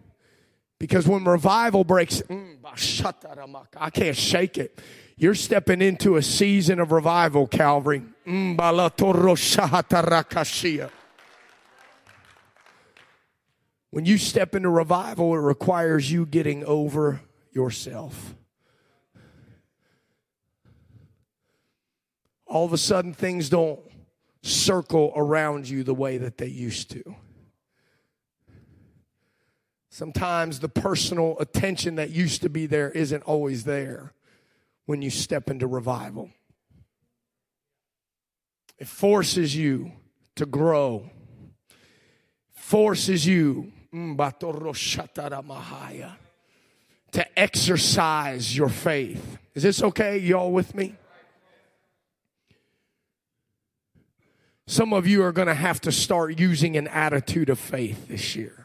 Because 0.79 1.09
when 1.09 1.25
revival 1.25 1.85
breaks, 1.85 2.23
mm, 2.23 2.57
I 3.77 3.91
can't 3.91 4.17
shake 4.17 4.59
it. 4.59 4.81
You're 5.17 5.35
stepping 5.35 5.83
into 5.83 6.17
a 6.17 6.23
season 6.23 6.79
of 6.79 6.93
revival, 6.93 7.49
Calvary. 7.49 8.03
Mm, 8.27 8.57
when 13.91 14.05
you 14.05 14.19
step 14.19 14.55
into 14.55 14.71
revival, 14.71 15.35
it 15.35 15.39
requires 15.39 16.13
you 16.13 16.27
getting 16.27 16.65
over 16.65 17.21
yourself. 17.53 18.37
All 22.47 22.65
of 22.65 22.73
a 22.73 22.79
sudden, 22.79 23.13
things 23.13 23.49
don't 23.49 23.81
circle 24.43 25.13
around 25.17 25.69
you 25.69 25.83
the 25.83 25.95
way 25.95 26.19
that 26.19 26.39
they 26.39 26.47
used 26.47 26.91
to. 26.93 27.17
Sometimes 29.99 30.61
the 30.61 30.69
personal 30.69 31.37
attention 31.41 31.97
that 31.97 32.11
used 32.11 32.43
to 32.43 32.49
be 32.49 32.67
there 32.67 32.89
isn't 32.93 33.25
always 33.25 33.65
there 33.65 34.13
when 34.87 35.03
you 35.03 35.11
step 35.11 35.51
into 35.51 35.67
revival. 35.67 36.31
It 38.79 38.87
forces 38.87 39.57
you 39.57 39.91
to 40.37 40.47
grow, 40.47 41.11
forces 42.53 43.27
you 43.27 43.73
mm, 43.93 44.17
to 47.11 47.39
exercise 47.39 48.57
your 48.57 48.69
faith. 48.69 49.39
Is 49.57 49.65
this 49.65 49.83
okay? 49.83 50.19
Y'all 50.19 50.53
with 50.53 50.77
me? 50.77 50.95
Some 54.69 54.93
of 54.93 55.09
you 55.09 55.25
are 55.25 55.33
going 55.33 55.49
to 55.49 55.55
have 55.55 55.81
to 55.81 55.91
start 55.91 56.39
using 56.39 56.77
an 56.77 56.87
attitude 56.87 57.51
of 57.51 57.59
faith 57.59 58.07
this 58.07 58.37
year. 58.37 58.58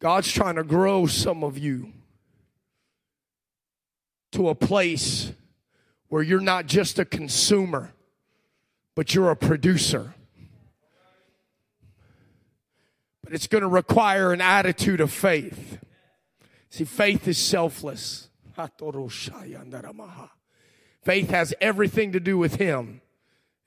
God's 0.00 0.30
trying 0.30 0.56
to 0.56 0.64
grow 0.64 1.06
some 1.06 1.42
of 1.42 1.56
you 1.56 1.92
to 4.32 4.48
a 4.48 4.54
place 4.54 5.32
where 6.08 6.22
you're 6.22 6.40
not 6.40 6.66
just 6.66 6.98
a 6.98 7.04
consumer, 7.04 7.92
but 8.94 9.14
you're 9.14 9.30
a 9.30 9.36
producer. 9.36 10.14
But 13.22 13.32
it's 13.32 13.46
going 13.46 13.62
to 13.62 13.68
require 13.68 14.32
an 14.32 14.40
attitude 14.40 15.00
of 15.00 15.12
faith. 15.12 15.78
See, 16.70 16.84
faith 16.84 17.26
is 17.26 17.38
selfless. 17.38 18.28
Faith 21.02 21.30
has 21.30 21.54
everything 21.60 22.12
to 22.12 22.20
do 22.20 22.38
with 22.38 22.56
Him 22.56 23.00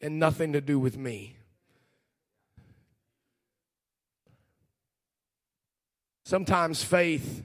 and 0.02 0.19
nothing 0.19 0.54
to 0.54 0.62
do 0.62 0.80
with 0.80 0.97
me. 0.97 1.38
Sometimes 6.30 6.84
faith 6.84 7.44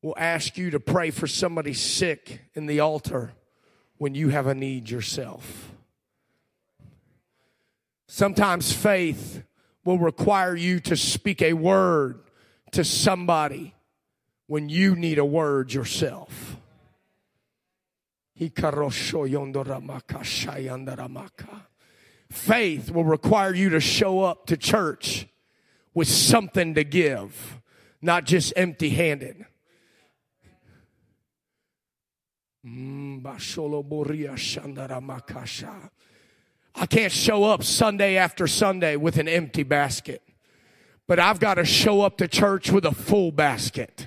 will 0.00 0.14
ask 0.16 0.56
you 0.56 0.70
to 0.70 0.80
pray 0.80 1.10
for 1.10 1.26
somebody 1.26 1.74
sick 1.74 2.40
in 2.54 2.64
the 2.64 2.80
altar 2.80 3.32
when 3.98 4.14
you 4.14 4.30
have 4.30 4.46
a 4.46 4.54
need 4.54 4.88
yourself. 4.88 5.70
Sometimes 8.06 8.72
faith 8.72 9.42
will 9.84 9.98
require 9.98 10.56
you 10.56 10.80
to 10.80 10.96
speak 10.96 11.42
a 11.42 11.52
word 11.52 12.20
to 12.72 12.84
somebody 12.84 13.74
when 14.46 14.70
you 14.70 14.96
need 14.96 15.18
a 15.18 15.24
word 15.26 15.70
yourself. 15.70 16.56
Faith 22.30 22.90
will 22.90 23.04
require 23.04 23.54
you 23.54 23.68
to 23.68 23.80
show 23.80 24.20
up 24.20 24.46
to 24.46 24.56
church 24.56 25.26
with 25.98 26.06
something 26.06 26.74
to 26.74 26.84
give, 26.84 27.60
not 28.00 28.24
just 28.24 28.52
empty 28.54 28.90
handed. 28.90 29.44
Mm, 32.64 33.20
I 36.76 36.86
can't 36.86 37.10
show 37.10 37.42
up 37.42 37.64
Sunday 37.64 38.16
after 38.16 38.46
Sunday 38.46 38.94
with 38.94 39.18
an 39.18 39.26
empty 39.26 39.64
basket, 39.64 40.22
but 41.08 41.18
I've 41.18 41.40
got 41.40 41.54
to 41.54 41.64
show 41.64 42.02
up 42.02 42.16
to 42.18 42.28
church 42.28 42.70
with 42.70 42.84
a 42.84 42.92
full 42.92 43.32
basket. 43.32 44.06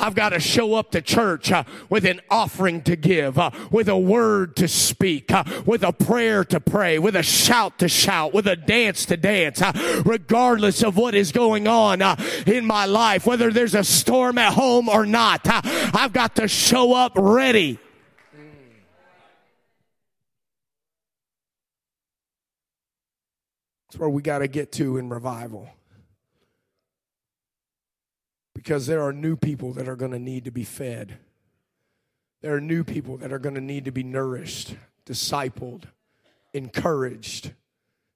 I've 0.00 0.14
got 0.14 0.30
to 0.30 0.40
show 0.40 0.74
up 0.74 0.90
to 0.92 1.02
church 1.02 1.52
uh, 1.52 1.64
with 1.90 2.06
an 2.06 2.20
offering 2.30 2.82
to 2.82 2.96
give, 2.96 3.38
uh, 3.38 3.50
with 3.70 3.88
a 3.88 3.98
word 3.98 4.56
to 4.56 4.66
speak, 4.66 5.30
uh, 5.30 5.44
with 5.66 5.82
a 5.82 5.92
prayer 5.92 6.42
to 6.46 6.58
pray, 6.58 6.98
with 6.98 7.14
a 7.16 7.22
shout 7.22 7.78
to 7.80 7.88
shout, 7.88 8.32
with 8.32 8.46
a 8.46 8.56
dance 8.56 9.04
to 9.06 9.16
dance, 9.16 9.60
uh, 9.60 10.02
regardless 10.06 10.82
of 10.82 10.96
what 10.96 11.14
is 11.14 11.32
going 11.32 11.68
on 11.68 12.00
uh, 12.00 12.16
in 12.46 12.64
my 12.64 12.86
life, 12.86 13.26
whether 13.26 13.52
there's 13.52 13.74
a 13.74 13.84
storm 13.84 14.38
at 14.38 14.54
home 14.54 14.88
or 14.88 15.04
not. 15.04 15.46
Uh, 15.46 15.60
I've 15.64 16.14
got 16.14 16.36
to 16.36 16.48
show 16.48 16.94
up 16.94 17.12
ready. 17.16 17.78
That's 23.88 23.98
where 23.98 24.08
we 24.08 24.22
got 24.22 24.38
to 24.38 24.48
get 24.48 24.72
to 24.72 24.96
in 24.98 25.08
revival 25.08 25.68
because 28.54 28.86
there 28.86 29.02
are 29.02 29.12
new 29.12 29.36
people 29.36 29.72
that 29.74 29.88
are 29.88 29.96
going 29.96 30.12
to 30.12 30.18
need 30.18 30.44
to 30.44 30.50
be 30.50 30.64
fed. 30.64 31.18
There 32.42 32.54
are 32.54 32.60
new 32.60 32.84
people 32.84 33.16
that 33.18 33.32
are 33.32 33.38
going 33.38 33.54
to 33.54 33.60
need 33.60 33.84
to 33.84 33.92
be 33.92 34.02
nourished, 34.02 34.74
discipled, 35.06 35.84
encouraged, 36.52 37.52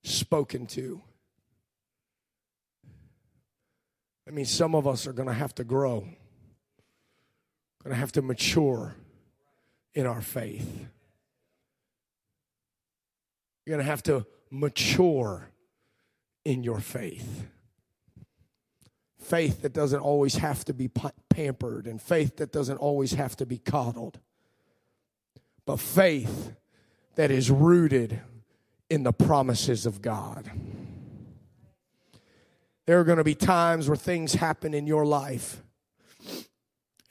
spoken 0.03 0.67
to. 0.69 1.01
I 4.27 4.31
mean, 4.31 4.47
some 4.47 4.75
of 4.75 4.87
us 4.87 5.07
are 5.07 5.13
going 5.13 5.29
to 5.29 5.35
have 5.35 5.55
to 5.57 5.65
grow, 5.65 6.01
going 7.83 7.91
to 7.91 7.95
have 7.95 8.13
to 8.13 8.23
mature 8.23 8.95
in 9.95 10.07
our 10.07 10.23
faith. 10.23 10.87
You're 13.65 13.77
going 13.77 13.85
to 13.85 13.91
have 13.91 14.03
to 14.05 14.27
mature 14.51 15.51
in 16.45 16.65
your 16.65 16.81
faith 16.81 17.47
faith 19.25 19.63
that 19.63 19.73
doesn't 19.73 20.01
always 20.01 20.37
have 20.37 20.65
to 20.67 20.75
be 20.75 20.89
pampered 21.29 21.87
and 21.87 22.01
faith 22.01 22.37
that 22.37 22.53
doesn't 22.53 22.77
always 22.77 23.13
have 23.13 23.37
to 23.37 23.47
be 23.47 23.59
coddled, 23.59 24.19
but 25.67 25.81
faith 25.81 26.53
that 27.15 27.31
is 27.31 27.51
rooted 27.51 28.21
in 28.91 29.03
the 29.03 29.13
promises 29.13 29.87
of 29.87 30.03
God. 30.03 30.51
There 32.87 33.01
are 33.01 33.05
going 33.05 33.19
to 33.19 33.25
be 33.25 33.35
times 33.35 33.89
where 33.89 33.97
things 33.97 34.35
happen 34.35 34.75
in 34.75 34.87
your 34.87 35.07
life 35.07 35.63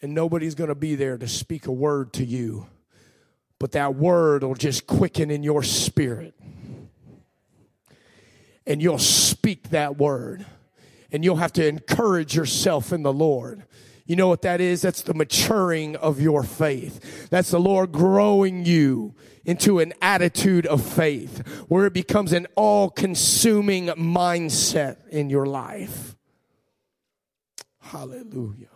and 0.01 0.13
nobody's 0.13 0.55
going 0.55 0.67
to 0.67 0.75
be 0.75 0.95
there 0.95 1.17
to 1.17 1.27
speak 1.27 1.65
a 1.65 1.71
word 1.71 2.13
to 2.13 2.25
you, 2.25 2.67
but 3.59 3.71
that 3.71 3.95
word 3.95 4.43
will 4.43 4.53
just 4.53 4.85
quicken 4.85 5.31
in 5.31 5.41
your 5.41 5.63
spirit 5.63 6.35
and 8.65 8.81
you'll 8.81 8.99
speak 8.99 9.69
that 9.69 9.97
word. 9.97 10.45
And 11.13 11.23
you'll 11.23 11.37
have 11.37 11.53
to 11.53 11.65
encourage 11.65 12.35
yourself 12.35 12.91
in 12.91 13.03
the 13.03 13.13
Lord. 13.13 13.63
You 14.05 14.17
know 14.17 14.27
what 14.27 14.41
that 14.41 14.59
is? 14.59 14.81
That's 14.81 15.01
the 15.01 15.13
maturing 15.13 15.95
of 15.95 16.19
your 16.19 16.43
faith. 16.43 17.29
That's 17.29 17.51
the 17.51 17.59
Lord 17.59 17.93
growing 17.93 18.65
you 18.65 19.15
into 19.45 19.79
an 19.79 19.93
attitude 20.01 20.65
of 20.65 20.85
faith 20.85 21.65
where 21.69 21.85
it 21.85 21.93
becomes 21.93 22.33
an 22.33 22.47
all 22.55 22.89
consuming 22.89 23.87
mindset 23.87 25.07
in 25.09 25.29
your 25.29 25.45
life. 25.45 26.15
Hallelujah. 27.79 28.67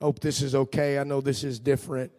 Hope 0.00 0.20
this 0.20 0.42
is 0.42 0.54
okay. 0.54 0.98
I 0.98 1.04
know 1.04 1.20
this 1.20 1.42
is 1.42 1.58
different 1.58 2.12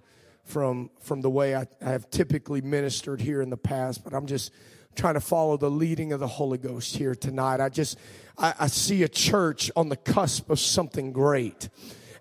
from, 0.43 0.89
from 1.01 1.21
the 1.21 1.29
way 1.29 1.55
I, 1.55 1.67
I 1.81 1.91
have 1.91 2.09
typically 2.09 2.61
ministered 2.61 3.21
here 3.21 3.41
in 3.41 3.49
the 3.49 3.57
past, 3.57 4.03
but 4.03 4.13
I'm 4.13 4.25
just 4.25 4.51
trying 4.95 5.13
to 5.15 5.19
follow 5.19 5.57
the 5.57 5.69
leading 5.69 6.11
of 6.13 6.19
the 6.19 6.27
Holy 6.27 6.57
Ghost 6.57 6.95
here 6.95 7.13
tonight. 7.13 7.59
I 7.59 7.69
just, 7.69 7.97
I, 8.37 8.53
I 8.61 8.67
see 8.67 9.03
a 9.03 9.07
church 9.07 9.69
on 9.75 9.89
the 9.89 9.95
cusp 9.95 10.49
of 10.49 10.59
something 10.59 11.11
great. 11.11 11.69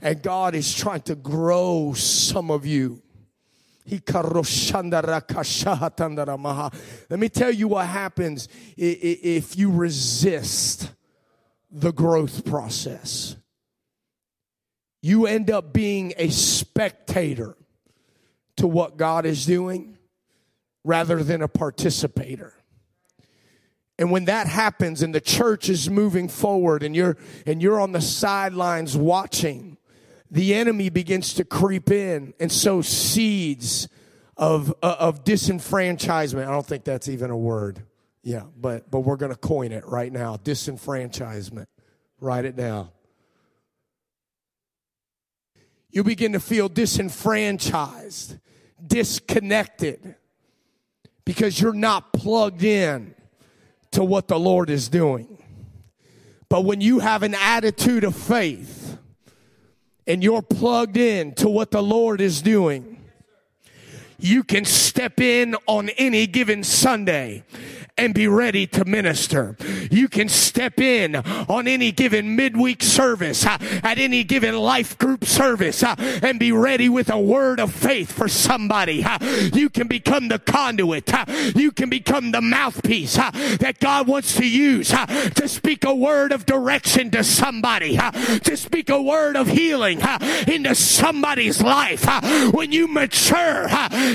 And 0.00 0.20
God 0.22 0.54
is 0.54 0.74
trying 0.74 1.02
to 1.02 1.14
grow 1.14 1.94
some 1.94 2.50
of 2.50 2.66
you. 2.66 3.00
Let 3.86 4.08
me 7.18 7.28
tell 7.28 7.50
you 7.50 7.68
what 7.68 7.86
happens 7.86 8.48
if 8.76 9.58
you 9.58 9.70
resist 9.70 10.90
the 11.70 11.92
growth 11.92 12.44
process. 12.44 13.36
You 15.02 15.26
end 15.26 15.50
up 15.50 15.72
being 15.74 16.14
a 16.16 16.30
spectator 16.30 17.56
to 18.56 18.66
what 18.66 18.96
God 18.96 19.26
is 19.26 19.44
doing 19.44 19.98
rather 20.82 21.22
than 21.22 21.42
a 21.42 21.48
participator. 21.48 22.54
And 23.98 24.10
when 24.10 24.24
that 24.24 24.46
happens 24.46 25.02
and 25.02 25.14
the 25.14 25.20
church 25.20 25.68
is 25.68 25.88
moving 25.88 26.28
forward 26.28 26.82
and 26.82 26.96
you're 26.96 27.16
and 27.46 27.62
you're 27.62 27.80
on 27.80 27.92
the 27.92 28.00
sidelines 28.00 28.96
watching, 28.96 29.76
the 30.30 30.54
enemy 30.54 30.88
begins 30.88 31.34
to 31.34 31.44
creep 31.44 31.90
in 31.90 32.34
and 32.40 32.50
sow 32.50 32.82
seeds 32.82 33.88
of 34.36 34.74
uh, 34.82 34.96
of 34.98 35.22
disenfranchisement. 35.22 36.46
I 36.46 36.50
don't 36.50 36.66
think 36.66 36.84
that's 36.84 37.08
even 37.08 37.30
a 37.30 37.36
word. 37.36 37.84
Yeah, 38.24 38.44
but 38.56 38.90
but 38.90 39.00
we're 39.00 39.16
going 39.16 39.32
to 39.32 39.38
coin 39.38 39.70
it 39.70 39.86
right 39.86 40.12
now. 40.12 40.36
Disenfranchisement. 40.38 41.66
Write 42.20 42.46
it 42.46 42.56
down. 42.56 42.88
You 45.90 46.02
begin 46.02 46.32
to 46.32 46.40
feel 46.40 46.68
disenfranchised, 46.68 48.38
disconnected 48.84 50.16
because 51.24 51.60
you're 51.60 51.72
not 51.72 52.12
plugged 52.12 52.64
in 52.64 53.14
to 53.94 54.04
what 54.04 54.28
the 54.28 54.38
Lord 54.38 54.70
is 54.70 54.88
doing. 54.88 55.38
But 56.48 56.64
when 56.64 56.80
you 56.80 57.00
have 57.00 57.22
an 57.22 57.34
attitude 57.34 58.04
of 58.04 58.14
faith 58.14 58.98
and 60.06 60.22
you're 60.22 60.42
plugged 60.42 60.96
in 60.96 61.34
to 61.36 61.48
what 61.48 61.70
the 61.70 61.82
Lord 61.82 62.20
is 62.20 62.42
doing, 62.42 62.93
you 64.18 64.42
can 64.42 64.64
step 64.64 65.20
in 65.20 65.56
on 65.66 65.88
any 65.90 66.26
given 66.26 66.64
Sunday 66.64 67.44
and 67.96 68.12
be 68.12 68.26
ready 68.26 68.66
to 68.66 68.84
minister. 68.84 69.56
You 69.90 70.08
can 70.08 70.28
step 70.28 70.80
in 70.80 71.16
on 71.16 71.68
any 71.68 71.92
given 71.92 72.34
midweek 72.34 72.82
service, 72.82 73.46
uh, 73.46 73.58
at 73.82 73.98
any 73.98 74.24
given 74.24 74.56
life 74.56 74.98
group 74.98 75.24
service, 75.24 75.82
uh, 75.82 75.94
and 76.22 76.40
be 76.40 76.50
ready 76.50 76.88
with 76.88 77.08
a 77.08 77.20
word 77.20 77.60
of 77.60 77.72
faith 77.72 78.10
for 78.10 78.28
somebody. 78.28 79.04
Uh, 79.04 79.18
you 79.52 79.70
can 79.70 79.86
become 79.86 80.28
the 80.28 80.38
conduit. 80.38 81.12
Uh. 81.12 81.24
You 81.54 81.70
can 81.70 81.88
become 81.88 82.32
the 82.32 82.40
mouthpiece 82.40 83.16
uh, 83.18 83.30
that 83.60 83.78
God 83.78 84.08
wants 84.08 84.34
to 84.36 84.46
use 84.46 84.92
uh, 84.92 85.06
to 85.06 85.46
speak 85.46 85.84
a 85.84 85.94
word 85.94 86.32
of 86.32 86.46
direction 86.46 87.10
to 87.12 87.22
somebody, 87.22 87.96
to 87.96 88.56
speak 88.56 88.90
a 88.90 89.00
word 89.00 89.36
of 89.36 89.48
healing 89.48 90.00
into 90.48 90.74
somebody's 90.74 91.62
life. 91.62 92.04
When 92.52 92.72
you 92.72 92.88
mature 92.88 93.68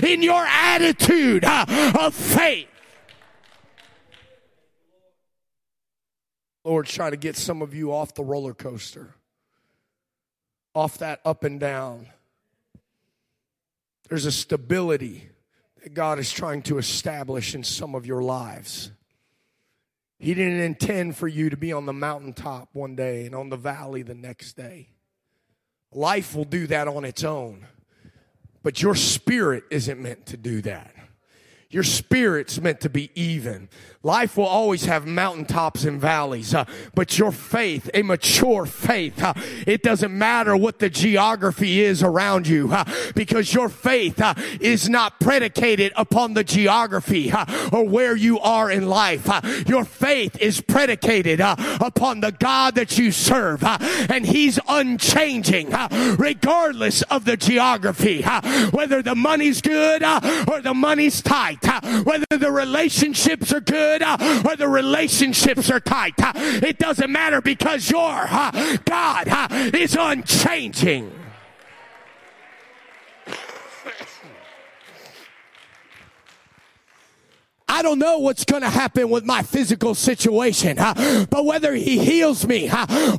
in 0.04 0.22
your 0.22 0.46
attitude 0.46 1.44
of 1.46 2.14
faith, 2.14 2.68
Lord's 6.64 6.94
trying 6.94 7.12
to 7.12 7.18
get 7.18 7.36
some 7.36 7.62
of 7.62 7.74
you 7.74 7.92
off 7.94 8.14
the 8.14 8.24
roller 8.24 8.54
coaster, 8.54 9.16
off 10.76 10.98
that 11.00 11.20
up 11.26 11.44
and 11.44 11.60
down. 11.60 12.08
There's 14.10 14.26
a 14.26 14.32
stability 14.32 15.30
that 15.84 15.94
God 15.94 16.20
is 16.20 16.32
trying 16.32 16.62
to 16.64 16.78
establish 16.78 17.56
in 17.56 17.64
some 17.64 17.96
of 17.96 18.06
your 18.06 18.22
lives. 18.22 18.92
He 20.20 20.34
didn't 20.34 20.60
intend 20.60 21.16
for 21.16 21.28
you 21.28 21.50
to 21.50 21.58
be 21.58 21.72
on 21.72 21.86
the 21.86 21.94
mountaintop 21.94 22.70
one 22.74 22.96
day 22.96 23.26
and 23.26 23.34
on 23.34 23.50
the 23.50 23.56
valley 23.56 24.02
the 24.02 24.16
next 24.16 24.54
day. 24.54 24.90
Life 25.94 26.36
will 26.36 26.46
do 26.46 26.68
that 26.68 26.88
on 26.88 27.06
its 27.06 27.24
own, 27.24 27.66
but 28.64 28.82
your 28.82 28.96
spirit 28.96 29.64
isn't 29.70 30.02
meant 30.02 30.26
to 30.28 30.38
do 30.38 30.62
that. 30.62 30.94
Your 31.70 31.84
spirit's 31.84 32.60
meant 32.60 32.82
to 32.82 32.90
be 32.90 33.12
even. 33.14 33.70
Life 34.02 34.38
will 34.38 34.46
always 34.46 34.86
have 34.86 35.06
mountaintops 35.06 35.84
and 35.84 36.00
valleys, 36.00 36.54
uh, 36.54 36.64
but 36.96 37.18
your 37.18 37.34
faith, 37.34 37.90
a 37.94 38.02
mature 38.02 38.66
faith, 38.66 39.22
uh, 39.22 39.34
it 39.68 39.84
doesn't 39.84 40.18
matter 40.18 40.56
what 40.56 40.80
the 40.80 40.90
geography 40.90 41.84
is 41.84 42.02
around 42.02 42.48
you, 42.48 42.72
uh, 42.72 42.86
because 43.14 43.54
your 43.54 43.68
faith 43.68 44.22
uh, 44.22 44.36
is 44.62 44.88
not 44.88 45.20
predicated 45.20 45.92
upon 45.98 46.34
the 46.34 46.46
geography 46.46 47.30
uh, 47.30 47.46
or 47.74 47.84
where 47.84 48.16
you 48.16 48.40
are 48.40 48.72
in 48.72 48.88
life. 48.88 49.30
Uh, 49.30 49.42
your 49.68 49.84
faith 49.84 50.40
is 50.40 50.62
predicated 50.62 51.42
upon 51.42 52.22
the 52.22 52.32
God 52.32 52.76
that 52.76 52.98
you 52.98 53.12
serve, 53.12 53.66
and 53.66 54.26
He's 54.26 54.58
unchanging, 54.70 55.76
regardless 56.18 57.02
of 57.02 57.26
the 57.26 57.36
geography, 57.36 58.22
whether 58.72 59.02
the 59.02 59.16
money's 59.16 59.60
good 59.60 60.04
or 60.48 60.62
the 60.62 60.74
money's 60.74 61.22
tight 61.22 61.60
whether 62.04 62.26
the 62.30 62.52
relationships 62.52 63.52
are 63.52 63.60
good 63.60 63.89
or 63.98 64.52
uh, 64.52 64.56
the 64.56 64.68
relationships 64.68 65.70
are 65.70 65.80
tight. 65.80 66.14
Uh, 66.20 66.34
it 66.36 66.78
doesn't 66.78 67.12
matter 67.12 67.42
because 67.42 67.90
your 67.90 68.26
uh, 68.30 68.78
God 68.86 69.28
is 69.76 69.96
unchanging. 70.00 71.12
I 77.72 77.82
don't 77.82 78.00
know 78.00 78.18
what's 78.18 78.44
going 78.44 78.64
to 78.64 78.70
happen 78.70 79.10
with 79.10 79.24
my 79.24 79.42
physical 79.42 79.96
situation, 79.96 80.76
but 80.76 81.46
whether 81.46 81.74
he 81.74 82.04
heals 82.04 82.46
me 82.46 82.70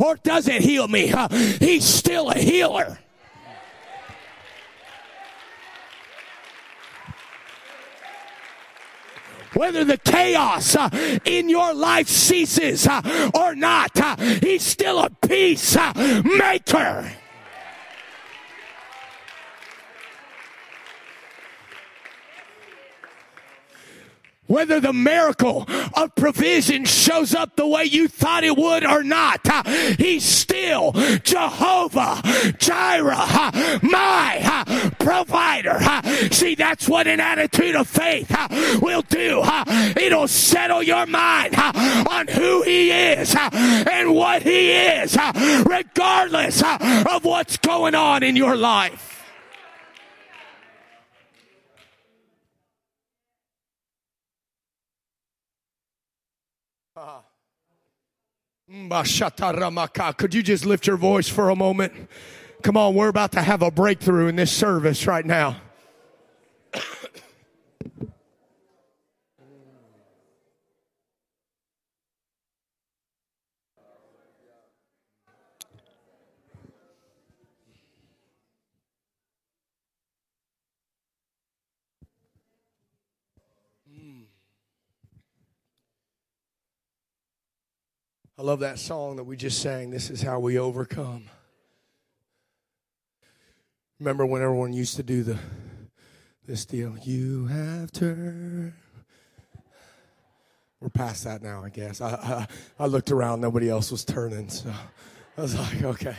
or 0.00 0.16
doesn't 0.16 0.62
heal 0.62 0.86
me, 0.86 1.14
he's 1.58 1.84
still 1.84 2.30
a 2.30 2.38
healer. 2.38 2.98
Whether 9.54 9.84
the 9.84 9.98
chaos 9.98 10.74
uh, 10.76 10.88
in 11.24 11.48
your 11.48 11.74
life 11.74 12.08
ceases 12.08 12.86
uh, 12.86 13.30
or 13.34 13.54
not, 13.54 13.98
uh, 14.00 14.16
He's 14.16 14.64
still 14.64 15.00
a 15.00 15.10
peace 15.10 15.76
maker. 16.24 17.19
Whether 24.50 24.80
the 24.80 24.92
miracle 24.92 25.64
of 25.94 26.12
provision 26.16 26.84
shows 26.84 27.34
up 27.34 27.54
the 27.54 27.66
way 27.66 27.84
you 27.84 28.08
thought 28.08 28.42
it 28.42 28.56
would 28.56 28.84
or 28.84 29.04
not, 29.04 29.46
he's 29.96 30.24
still 30.24 30.90
Jehovah 31.22 32.20
Jireh, 32.58 33.80
my 33.82 34.90
provider. 34.98 35.78
See, 36.32 36.56
that's 36.56 36.88
what 36.88 37.06
an 37.06 37.20
attitude 37.20 37.76
of 37.76 37.86
faith 37.86 38.34
will 38.82 39.02
do. 39.02 39.40
It'll 39.96 40.26
settle 40.28 40.82
your 40.82 41.06
mind 41.06 41.54
on 41.56 42.26
who 42.26 42.62
he 42.62 42.90
is 42.90 43.36
and 43.38 44.14
what 44.14 44.42
he 44.42 44.72
is, 44.72 45.16
regardless 45.64 46.60
of 46.62 47.24
what's 47.24 47.56
going 47.58 47.94
on 47.94 48.24
in 48.24 48.34
your 48.34 48.56
life. 48.56 49.19
Could 60.16 60.34
you 60.34 60.42
just 60.42 60.64
lift 60.64 60.86
your 60.86 60.96
voice 60.96 61.28
for 61.28 61.50
a 61.50 61.56
moment? 61.56 61.92
Come 62.62 62.76
on, 62.76 62.94
we're 62.94 63.08
about 63.08 63.32
to 63.32 63.42
have 63.42 63.62
a 63.62 63.70
breakthrough 63.70 64.28
in 64.28 64.36
this 64.36 64.52
service 64.52 65.06
right 65.06 65.24
now. 65.24 65.56
I 88.40 88.42
love 88.42 88.60
that 88.60 88.78
song 88.78 89.16
that 89.16 89.24
we 89.24 89.36
just 89.36 89.60
sang. 89.60 89.90
This 89.90 90.08
is 90.08 90.22
how 90.22 90.40
we 90.40 90.58
overcome. 90.58 91.24
Remember 93.98 94.24
when 94.24 94.40
everyone 94.40 94.72
used 94.72 94.96
to 94.96 95.02
do 95.02 95.22
the 95.22 95.38
this 96.46 96.64
deal? 96.64 96.96
You 97.02 97.48
have 97.48 97.92
turned. 97.92 98.72
We're 100.80 100.88
past 100.88 101.24
that 101.24 101.42
now, 101.42 101.62
I 101.62 101.68
guess. 101.68 102.00
I, 102.00 102.14
I, 102.14 102.46
I 102.78 102.86
looked 102.86 103.10
around, 103.10 103.42
nobody 103.42 103.68
else 103.68 103.90
was 103.90 104.06
turning, 104.06 104.48
so 104.48 104.72
I 105.36 105.42
was 105.42 105.54
like, 105.58 105.82
okay, 105.82 106.16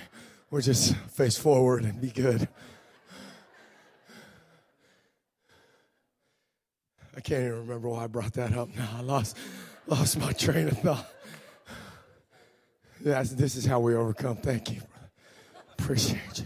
we'll 0.51 0.61
just 0.61 0.95
face 1.07 1.39
forward 1.39 1.85
and 1.85 1.99
be 1.99 2.11
good. 2.11 2.47
I 7.17 7.21
can't 7.21 7.45
even 7.45 7.59
remember 7.61 7.89
why 7.89 8.03
I 8.03 8.07
brought 8.07 8.33
that 8.33 8.55
up 8.55 8.69
now. 8.75 8.91
I 8.95 9.01
lost 9.01 9.35
lost 9.87 10.19
my 10.19 10.33
train 10.33 10.67
of 10.67 10.77
thought. 10.77 11.11
This 13.03 13.55
is 13.55 13.65
how 13.65 13.79
we 13.79 13.95
overcome. 13.95 14.37
Thank 14.37 14.71
you. 14.71 14.81
Appreciate 15.79 16.39
you. 16.39 16.45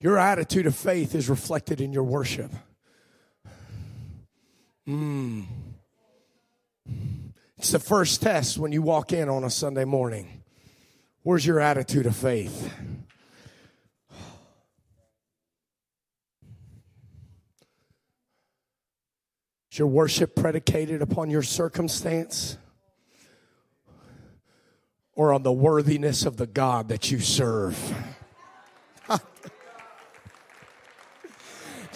Your 0.00 0.18
attitude 0.18 0.66
of 0.66 0.76
faith 0.76 1.14
is 1.14 1.28
reflected 1.28 1.80
in 1.80 1.92
your 1.92 2.04
worship. 2.04 2.50
Mm. 4.86 5.46
It's 7.58 7.70
the 7.70 7.78
first 7.78 8.22
test 8.22 8.58
when 8.58 8.72
you 8.72 8.82
walk 8.82 9.12
in 9.12 9.28
on 9.28 9.42
a 9.42 9.50
Sunday 9.50 9.84
morning. 9.84 10.42
Where's 11.22 11.46
your 11.46 11.58
attitude 11.58 12.06
of 12.06 12.14
faith? 12.14 12.72
Your 19.78 19.88
worship 19.88 20.34
predicated 20.34 21.02
upon 21.02 21.30
your 21.30 21.42
circumstance 21.42 22.56
or 25.12 25.32
on 25.32 25.42
the 25.42 25.52
worthiness 25.52 26.24
of 26.24 26.36
the 26.36 26.46
God 26.46 26.88
that 26.88 27.10
you 27.10 27.20
serve? 27.20 27.76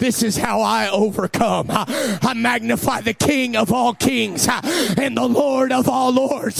This 0.01 0.23
is 0.23 0.35
how 0.35 0.61
I 0.61 0.89
overcome. 0.89 1.67
I 1.69 2.33
magnify 2.35 3.01
the 3.01 3.13
King 3.13 3.55
of 3.55 3.71
all 3.71 3.93
kings 3.93 4.47
and 4.97 5.15
the 5.15 5.27
Lord 5.27 5.71
of 5.71 5.87
all 5.87 6.11
lords. 6.11 6.59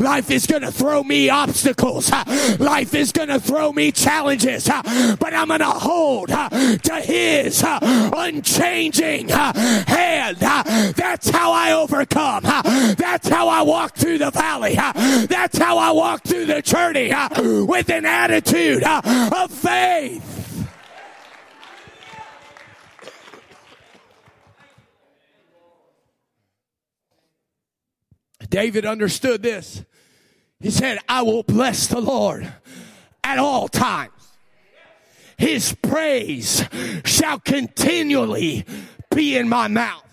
Life 0.00 0.28
is 0.32 0.44
going 0.44 0.62
to 0.62 0.72
throw 0.72 1.04
me 1.04 1.30
obstacles. 1.30 2.10
Life 2.58 2.92
is 2.92 3.12
going 3.12 3.28
to 3.28 3.38
throw 3.38 3.72
me 3.72 3.92
challenges, 3.92 4.66
but 4.66 5.32
I'm 5.32 5.46
going 5.46 5.60
to 5.60 5.66
hold 5.66 6.30
to 6.30 7.02
His 7.04 7.62
unchanging 7.64 9.28
hand. 9.28 10.38
That's 10.38 11.30
how 11.30 11.52
I 11.52 11.74
overcome. 11.74 12.42
That's 12.42 13.28
how 13.28 13.46
I 13.46 13.62
walk 13.62 13.94
through 13.94 14.18
the 14.18 14.32
valley. 14.32 14.74
That's 14.74 15.56
how 15.58 15.78
I 15.78 15.92
walk 15.92 16.24
through 16.24 16.46
the 16.46 16.60
journey 16.60 17.12
with 17.64 17.88
an 17.88 18.04
attitude 18.04 18.82
of 18.82 19.52
faith. 19.52 20.48
David 28.50 28.84
understood 28.84 29.42
this. 29.42 29.84
He 30.58 30.70
said, 30.70 30.98
I 31.08 31.22
will 31.22 31.44
bless 31.44 31.86
the 31.86 32.00
Lord 32.00 32.52
at 33.24 33.38
all 33.38 33.68
times. 33.68 34.12
His 35.38 35.74
praise 35.80 36.62
shall 37.06 37.38
continually 37.40 38.66
be 39.14 39.38
in 39.38 39.48
my 39.48 39.68
mouth. 39.68 40.04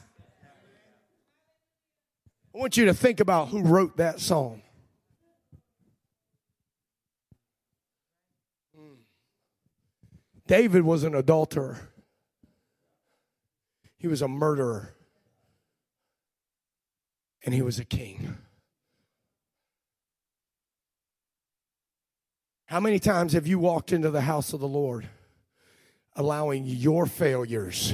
I 2.56 2.60
want 2.60 2.78
you 2.78 2.86
to 2.86 2.94
think 2.94 3.20
about 3.20 3.50
who 3.50 3.62
wrote 3.62 3.98
that 3.98 4.22
song. 4.22 4.62
David 10.48 10.84
was 10.84 11.04
an 11.04 11.14
adulterer. 11.14 11.90
He 13.98 14.08
was 14.08 14.22
a 14.22 14.30
murderer 14.30 14.97
and 17.44 17.54
he 17.54 17.62
was 17.62 17.80
a 17.80 17.86
king. 17.86 18.38
How 22.66 22.82
many 22.82 23.00
times 23.00 23.34
have 23.34 23.48
you 23.48 23.60
walked 23.60 23.94
into 23.94 24.12
the 24.12 24.22
house 24.22 24.52
of 24.52 24.60
the 24.60 24.68
Lord 24.68 25.08
allowing 26.16 26.66
your 26.66 27.06
failures 27.06 27.94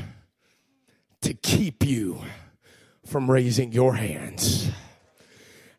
to 1.21 1.33
keep 1.33 1.85
you 1.85 2.21
from 3.05 3.29
raising 3.29 3.71
your 3.71 3.95
hands? 3.95 4.71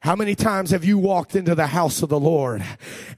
How 0.05 0.15
many 0.15 0.35
times 0.35 0.71
have 0.71 0.85
you 0.85 0.99
walked 0.99 1.35
into 1.35 1.55
the 1.55 1.67
house 1.67 2.03
of 2.03 2.11
the 2.11 2.21
Lord 2.21 2.62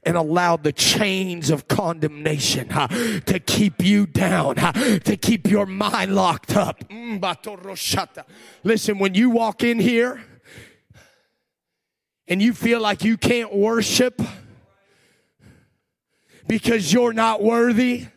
and 0.03 0.15
allowed 0.15 0.63
the 0.63 0.71
chains 0.71 1.49
of 1.49 1.67
condemnation 1.67 2.71
uh, 2.71 2.87
to 3.25 3.39
keep 3.39 3.83
you 3.83 4.07
down, 4.07 4.57
uh, 4.57 4.71
to 4.99 5.17
keep 5.17 5.47
your 5.49 5.65
mind 5.65 6.15
locked 6.15 6.55
up? 6.55 6.87
Mm, 6.87 8.25
Listen, 8.63 8.99
when 8.99 9.15
you 9.15 9.29
walk 9.29 9.65
in 9.65 9.79
here, 9.79 10.23
and 12.27 12.41
you 12.41 12.53
feel 12.53 12.81
like 12.81 13.03
you 13.03 13.17
can't 13.17 13.53
worship 13.53 14.21
because 16.47 16.91
you're 16.91 17.13
not 17.13 17.41
worthy, 17.41 18.07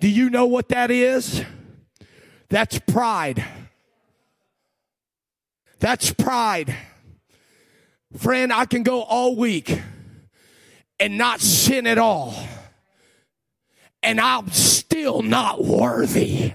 do 0.00 0.08
you 0.08 0.30
know 0.30 0.46
what 0.46 0.68
that 0.68 0.90
is? 0.90 1.42
That's 2.48 2.78
pride. 2.78 3.44
That's 5.78 6.12
pride. 6.12 6.74
Friend, 8.16 8.52
I 8.52 8.64
can 8.66 8.82
go 8.82 9.02
all 9.02 9.36
week 9.36 9.80
and 11.00 11.18
not 11.18 11.40
sin 11.40 11.86
at 11.86 11.98
all 11.98 12.34
and 14.04 14.20
I'm 14.20 14.50
still 14.50 15.22
not 15.22 15.64
worthy 15.64 16.52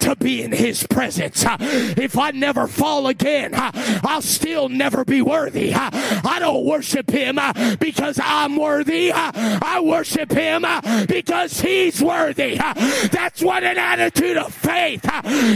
to 0.00 0.16
be 0.16 0.42
in 0.42 0.52
his 0.52 0.86
presence. 0.86 1.44
Uh, 1.44 1.56
if 1.60 2.18
I 2.18 2.30
never 2.32 2.66
fall 2.66 3.06
again, 3.06 3.54
uh, 3.54 3.70
I'll 4.04 4.22
still 4.22 4.68
never 4.68 5.04
be 5.04 5.22
worthy. 5.22 5.72
Uh, 5.72 5.90
I 5.92 6.38
don't 6.40 6.64
worship 6.64 7.10
him 7.10 7.38
because 7.78 8.18
I'm 8.22 8.56
worthy. 8.56 9.12
I 9.12 9.80
worship 9.80 10.32
him 10.32 10.64
because 11.06 11.60
he's 11.60 12.02
worthy. 12.02 12.56
That's 12.56 13.42
what 13.42 13.62
an 13.62 13.78
attitude 13.78 14.36
of 14.36 14.52
faith 14.52 15.04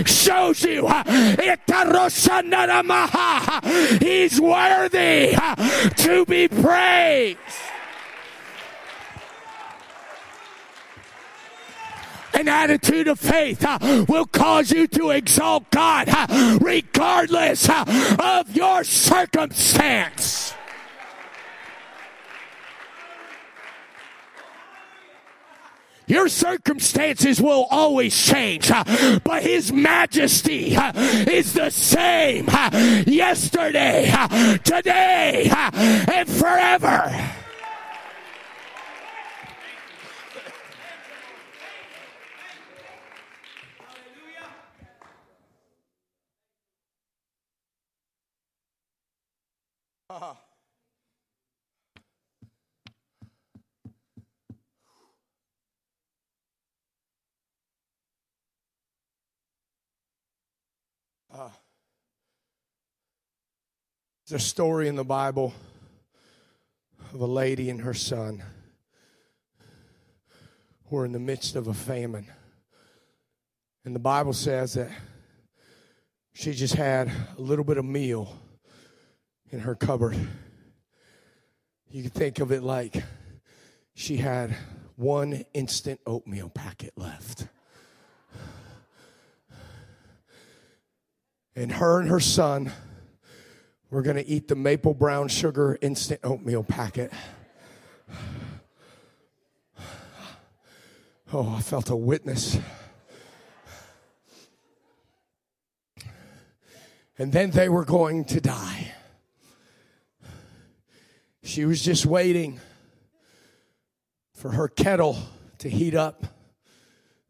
shows 0.09 0.63
you. 0.63 0.89
He's 4.01 4.41
worthy 4.41 5.37
to 5.97 6.25
be 6.27 6.49
praised. 6.49 7.39
An 12.35 12.49
attitude 12.49 13.09
of 13.09 13.21
faith 13.21 13.65
uh, 13.65 14.05
will 14.09 14.27
cause 14.27 14.71
you 14.71 14.87
to 14.89 15.11
exalt 15.11 15.71
God 15.71 16.09
uh, 16.09 16.59
regardless 16.61 17.69
uh, 17.69 17.85
of 18.19 18.55
your 18.57 18.83
circumstance. 18.85 20.55
Your 26.07 26.29
circumstances 26.29 27.41
will 27.41 27.67
always 27.71 28.15
change, 28.15 28.69
but 29.25 29.43
His 29.43 29.73
majesty 29.73 30.75
is 30.77 31.55
the 31.55 31.71
same 31.71 32.47
yesterday, 33.07 34.13
today, 34.65 35.51
and 35.51 36.29
forever. 36.29 37.44
A 64.35 64.39
story 64.41 64.89
in 64.89 64.97
the 64.97 65.05
Bible 65.05 65.55
of 67.13 67.21
a 67.21 67.27
lady 67.27 67.71
and 67.71 67.83
her 67.83 67.95
son 67.95 68.43
who 70.87 70.97
are 70.97 71.05
in 71.05 71.13
the 71.13 71.21
midst 71.21 71.55
of 71.55 71.69
a 71.69 71.73
famine. 71.73 72.27
And 73.85 73.95
the 73.95 74.01
Bible 74.01 74.33
says 74.33 74.75
that 74.75 74.91
she 76.33 76.53
just 76.53 76.75
had 76.75 77.13
a 77.39 77.41
little 77.41 77.65
bit 77.65 77.77
of 77.77 77.85
meal 77.85 78.37
in 79.53 79.61
her 79.61 79.77
cupboard. 79.77 80.17
You 81.89 82.03
can 82.03 82.11
think 82.11 82.41
of 82.41 82.51
it 82.51 82.65
like 82.65 83.05
she 83.95 84.17
had 84.17 84.57
one 84.97 85.45
instant 85.55 86.01
oatmeal 86.07 86.49
packet 86.49 86.95
left. 86.97 87.47
And 91.55 91.71
her 91.71 92.01
and 92.01 92.09
her 92.09 92.19
son 92.19 92.73
were 93.95 94.03
going 94.03 94.17
to 94.17 94.27
eat 94.29 94.49
the 94.49 94.57
maple 94.57 94.93
brown 94.93 95.29
sugar 95.29 95.79
instant 95.81 96.19
oatmeal 96.25 96.65
packet. 96.65 97.13
Oh, 101.33 101.55
I 101.57 101.61
felt 101.61 101.91
a 101.91 101.97
witness. 101.97 102.59
And 107.17 107.33
then 107.33 107.53
they 107.53 107.69
were 107.69 107.85
going 107.85 108.25
to 108.25 108.41
die. 108.41 108.93
She 111.45 111.65
was 111.65 111.81
just 111.81 112.05
waiting 112.05 112.59
for 114.33 114.51
her 114.51 114.67
kettle 114.67 115.17
to 115.59 115.71
heat 115.71 115.95
up 115.95 116.27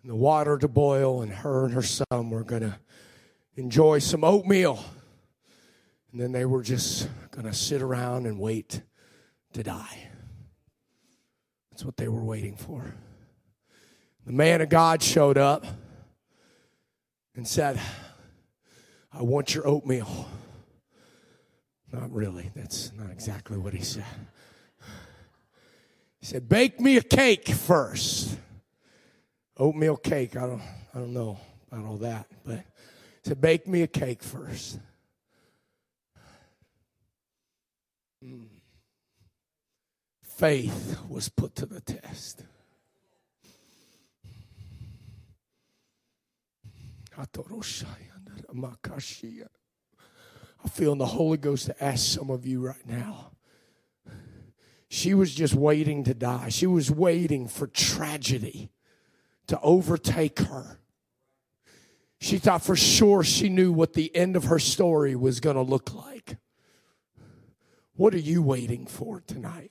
and 0.01 0.11
the 0.11 0.17
water 0.17 0.57
to 0.57 0.69
boil, 0.69 1.21
and 1.21 1.31
her 1.31 1.67
and 1.67 1.75
her 1.75 1.83
son 1.83 2.31
were 2.31 2.43
going 2.43 2.63
to 2.63 2.79
enjoy 3.57 3.99
some 3.99 4.25
oatmeal. 4.25 4.83
And 6.15 6.23
then 6.23 6.31
they 6.31 6.45
were 6.45 6.63
just 6.63 7.09
going 7.33 7.45
to 7.45 7.53
sit 7.53 7.83
around 7.83 8.27
and 8.27 8.39
wait 8.39 8.83
to 9.53 9.65
die. 9.65 9.99
That's 11.73 11.85
what 11.85 11.97
they 11.97 12.07
were 12.07 12.23
waiting 12.23 12.55
for. 12.55 12.95
The 14.25 14.31
man 14.31 14.61
of 14.61 14.69
God 14.69 15.03
showed 15.03 15.37
up 15.37 15.67
and 17.35 17.49
said, 17.49 17.81
I 19.13 19.23
want 19.23 19.57
your 19.57 19.67
oatmeal. 19.67 20.29
Not 21.93 22.13
really. 22.13 22.53
That's 22.55 22.93
not 22.93 23.11
exactly 23.11 23.59
what 23.59 23.75
he 23.75 23.83
said. 23.83 24.05
He 26.21 26.27
said, 26.27 26.49
Bake 26.49 26.79
me 26.79 26.97
a 26.97 27.03
cake 27.03 27.49
first. 27.49 28.39
Oatmeal 29.57 29.97
cake. 29.97 30.37
I 30.37 30.47
don't, 30.47 30.63
I 30.95 30.99
don't 30.99 31.13
know 31.13 31.41
about 31.73 31.85
all 31.85 31.97
that, 31.97 32.29
but 32.45 32.59
he 32.59 33.31
said, 33.31 33.41
Bake 33.41 33.67
me 33.67 33.83
a 33.83 33.89
cake 33.89 34.23
first. 34.23 34.79
Mm. 34.79 34.81
Faith 40.23 40.99
was 41.09 41.29
put 41.29 41.55
to 41.57 41.67
the 41.67 41.81
test. 41.81 42.43
I 50.65 50.69
feel 50.69 50.93
in 50.93 50.99
the 50.99 51.07
Holy 51.07 51.37
Ghost 51.37 51.67
to 51.67 51.85
ask 51.85 52.05
some 52.05 52.31
of 52.31 52.47
you 52.47 52.61
right 52.61 52.87
now. 52.87 53.33
She 54.89 55.15
was 55.15 55.35
just 55.35 55.55
waiting 55.55 56.05
to 56.05 56.15
die. 56.15 56.49
She 56.49 56.67
was 56.67 56.91
waiting 56.91 57.47
for 57.47 57.67
tragedy 57.67 58.71
to 59.49 59.61
overtake 59.61 60.39
her. 60.41 60.79
She 62.21 62.39
thought 62.39 62.63
for 62.63 62.77
sure 62.77 63.23
she 63.23 63.49
knew 63.49 63.73
what 63.73 63.93
the 63.93 64.15
end 64.17 64.35
of 64.37 64.45
her 64.45 64.59
story 64.59 65.15
was 65.15 65.41
going 65.41 65.57
to 65.57 65.63
look 65.63 65.95
like. 65.95 66.39
What 67.97 68.15
are 68.15 68.19
you 68.19 68.43
waiting 68.43 68.87
for 68.87 69.21
tonight? 69.21 69.71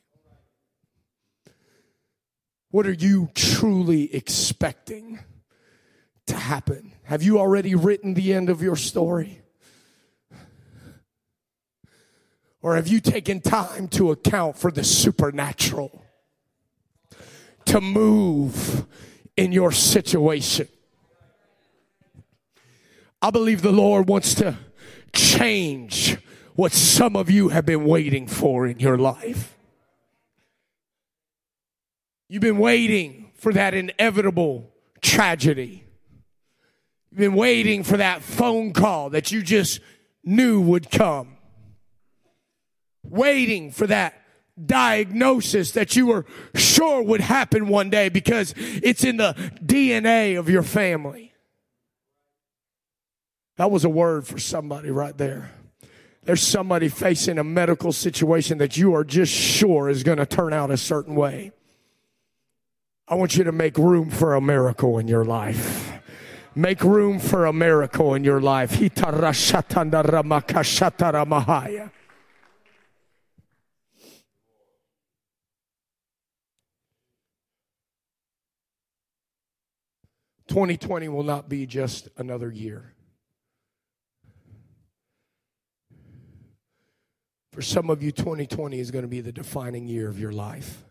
What 2.72 2.88
are 2.88 2.94
you 2.94 3.30
truly 3.36 4.14
expecting? 4.16 5.20
to 6.28 6.36
happen? 6.36 6.94
Have 7.04 7.24
you 7.24 7.40
already 7.40 7.76
written 7.76 8.14
the 8.14 8.34
end 8.34 8.50
of 8.50 8.62
your 8.62 8.76
story? 8.76 9.42
Or 12.62 12.76
have 12.76 12.88
you 12.88 13.02
taken 13.02 13.42
time 13.42 13.90
to 13.90 14.12
account 14.12 14.58
for 14.58 14.72
the 14.72 14.84
supernatural 14.84 16.02
to 17.66 17.82
move 17.82 18.86
in 19.36 19.52
your 19.52 19.72
situation? 19.72 20.70
I 23.22 23.32
believe 23.32 23.62
the 23.62 23.72
Lord 23.72 24.08
wants 24.08 24.36
to 24.36 24.58
change 25.14 26.18
what 26.56 26.72
some 26.72 27.16
of 27.16 27.30
you 27.30 27.50
have 27.50 27.66
been 27.66 27.86
waiting 27.86 28.28
for 28.28 28.68
in 28.68 28.80
your 28.80 28.98
life. 28.98 29.58
You've 32.30 32.42
been 32.42 32.58
waiting 32.58 33.32
for 33.36 33.54
that 33.54 33.74
inevitable 33.74 34.72
tragedy. 35.02 35.84
You've 37.12 37.20
been 37.20 37.36
waiting 37.36 37.84
for 37.84 37.98
that 37.98 38.22
phone 38.22 38.74
call 38.74 39.12
that 39.12 39.32
you 39.32 39.44
just 39.44 39.80
knew 40.24 40.62
would 40.62 40.90
come. 40.90 41.38
Waiting 43.04 43.72
for 43.72 43.86
that 43.88 44.20
diagnosis 44.64 45.72
that 45.72 45.96
you 45.96 46.08
were 46.08 46.26
sure 46.56 47.02
would 47.02 47.22
happen 47.22 47.68
one 47.68 47.90
day 47.90 48.10
because 48.10 48.54
it's 48.58 49.04
in 49.04 49.18
the 49.18 49.34
DNA 49.64 50.40
of 50.40 50.50
your 50.50 50.64
family. 50.64 51.34
That 53.58 53.70
was 53.70 53.84
a 53.84 53.90
word 53.90 54.26
for 54.26 54.40
somebody 54.40 54.90
right 54.90 55.18
there. 55.18 55.52
There's 56.26 56.42
somebody 56.42 56.88
facing 56.88 57.38
a 57.38 57.44
medical 57.44 57.92
situation 57.92 58.58
that 58.60 58.78
you 58.78 58.96
are 58.96 59.04
just 59.04 59.34
sure 59.34 59.90
is 59.90 60.04
going 60.04 60.20
to 60.20 60.26
turn 60.26 60.54
out 60.54 60.72
a 60.72 60.78
certain 60.78 61.16
way. 61.16 61.52
I 63.08 63.16
want 63.16 63.36
you 63.36 63.44
to 63.44 63.52
make 63.52 63.78
room 63.78 64.10
for 64.10 64.34
a 64.34 64.42
miracle 64.42 64.98
in 64.98 65.10
your 65.10 65.26
life. 65.26 65.92
Make 66.56 66.84
room 66.84 67.20
for 67.20 67.46
a 67.46 67.52
miracle 67.52 68.14
in 68.14 68.24
your 68.24 68.40
life. 68.40 68.80
Twenty 80.48 80.78
twenty 80.78 81.08
will 81.10 81.24
not 81.24 81.50
be 81.50 81.66
just 81.66 82.08
another 82.18 82.52
year. 82.52 82.94
For 87.54 87.62
some 87.62 87.92
of 87.92 88.02
you, 88.02 88.12
2020 88.12 88.80
is 88.80 88.90
going 88.90 89.04
to 89.04 89.08
be 89.08 89.22
the 89.22 89.32
defining 89.32 89.88
year 89.88 90.10
of 90.10 90.20
your 90.20 90.32
life. 90.32 90.84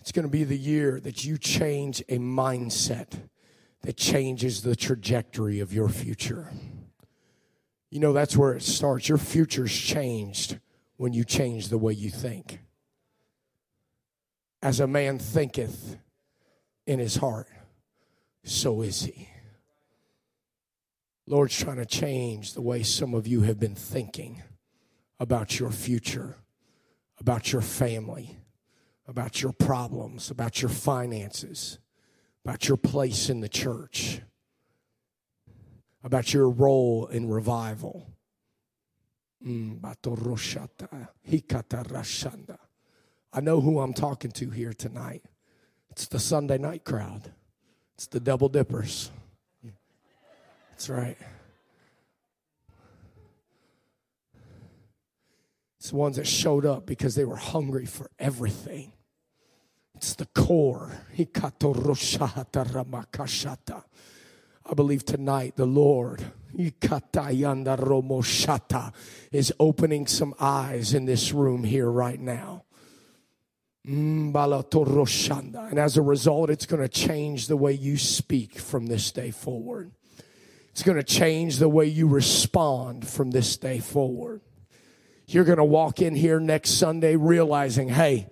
It's 0.00 0.12
going 0.12 0.22
to 0.22 0.30
be 0.30 0.44
the 0.44 0.56
year 0.56 0.98
that 1.00 1.26
you 1.26 1.36
change 1.36 2.00
a 2.08 2.16
mindset 2.16 3.28
that 3.82 3.98
changes 3.98 4.62
the 4.62 4.76
trajectory 4.76 5.60
of 5.60 5.74
your 5.74 5.90
future. 5.90 6.50
You 7.90 8.00
know, 8.00 8.14
that's 8.14 8.34
where 8.34 8.54
it 8.54 8.62
starts. 8.62 9.10
Your 9.10 9.18
future's 9.18 9.76
changed 9.76 10.58
when 10.96 11.12
you 11.12 11.22
change 11.22 11.68
the 11.68 11.76
way 11.76 11.92
you 11.92 12.08
think. 12.08 12.60
As 14.62 14.80
a 14.80 14.86
man 14.86 15.18
thinketh 15.18 15.98
in 16.86 16.98
his 16.98 17.16
heart, 17.16 17.48
so 18.42 18.80
is 18.80 19.02
he. 19.02 19.28
Lord's 21.26 21.58
trying 21.58 21.76
to 21.76 21.86
change 21.86 22.54
the 22.54 22.62
way 22.62 22.82
some 22.82 23.14
of 23.14 23.26
you 23.26 23.42
have 23.42 23.58
been 23.58 23.74
thinking 23.74 24.42
about 25.18 25.58
your 25.58 25.70
future, 25.70 26.36
about 27.18 27.52
your 27.52 27.62
family 27.62 28.38
about 29.08 29.40
your 29.42 29.52
problems, 29.52 30.30
about 30.30 30.60
your 30.60 30.68
finances, 30.68 31.78
about 32.44 32.68
your 32.68 32.76
place 32.76 33.30
in 33.30 33.40
the 33.40 33.48
church, 33.48 34.20
about 36.02 36.34
your 36.34 36.48
role 36.48 37.06
in 37.06 37.28
revival. 37.28 38.10
Mm, 39.46 39.80
I 43.32 43.40
know 43.40 43.60
who 43.60 43.80
I'm 43.80 43.92
talking 43.92 44.32
to 44.32 44.50
here 44.50 44.72
tonight. 44.72 45.22
It's 45.90 46.08
the 46.08 46.18
Sunday 46.18 46.58
night 46.58 46.84
crowd. 46.84 47.32
It's 47.94 48.06
the 48.06 48.20
double 48.20 48.48
dippers. 48.48 49.10
That's 50.76 50.90
right. 50.90 51.16
It's 55.78 55.88
the 55.88 55.96
ones 55.96 56.16
that 56.16 56.26
showed 56.26 56.66
up 56.66 56.84
because 56.84 57.14
they 57.14 57.24
were 57.24 57.36
hungry 57.36 57.86
for 57.86 58.10
everything. 58.18 58.92
It's 59.94 60.14
the 60.14 60.26
core. 60.26 60.92
I 64.68 64.74
believe 64.74 65.06
tonight 65.06 65.56
the 65.56 65.64
Lord 65.64 66.22
is 69.32 69.52
opening 69.58 70.06
some 70.06 70.34
eyes 70.38 70.92
in 70.92 71.06
this 71.06 71.32
room 71.32 71.64
here 71.64 71.90
right 71.90 72.20
now. 72.20 72.64
And 73.86 74.36
as 75.78 75.96
a 75.96 76.02
result, 76.02 76.50
it's 76.50 76.66
going 76.66 76.82
to 76.82 76.88
change 76.88 77.46
the 77.46 77.56
way 77.56 77.72
you 77.72 77.96
speak 77.96 78.58
from 78.58 78.88
this 78.88 79.10
day 79.10 79.30
forward. 79.30 79.92
It's 80.76 80.82
going 80.82 80.98
to 80.98 81.02
change 81.02 81.56
the 81.56 81.70
way 81.70 81.86
you 81.86 82.06
respond 82.06 83.08
from 83.08 83.30
this 83.30 83.56
day 83.56 83.78
forward. 83.78 84.42
You're 85.26 85.46
going 85.46 85.56
to 85.56 85.64
walk 85.64 86.02
in 86.02 86.14
here 86.14 86.38
next 86.38 86.72
Sunday 86.72 87.16
realizing, 87.16 87.88
hey, 87.88 88.28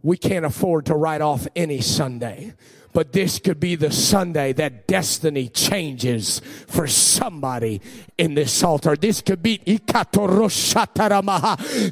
we 0.00 0.16
can't 0.16 0.46
afford 0.46 0.86
to 0.86 0.94
write 0.94 1.20
off 1.20 1.46
any 1.54 1.82
Sunday. 1.82 2.54
But 2.92 3.12
this 3.12 3.38
could 3.38 3.60
be 3.60 3.74
the 3.76 3.90
Sunday 3.90 4.52
that 4.54 4.86
destiny 4.86 5.48
changes 5.48 6.40
for 6.66 6.86
somebody 6.86 7.80
in 8.16 8.34
this 8.34 8.62
altar. 8.62 8.96
This 8.96 9.22
could 9.22 9.42
be 9.42 9.58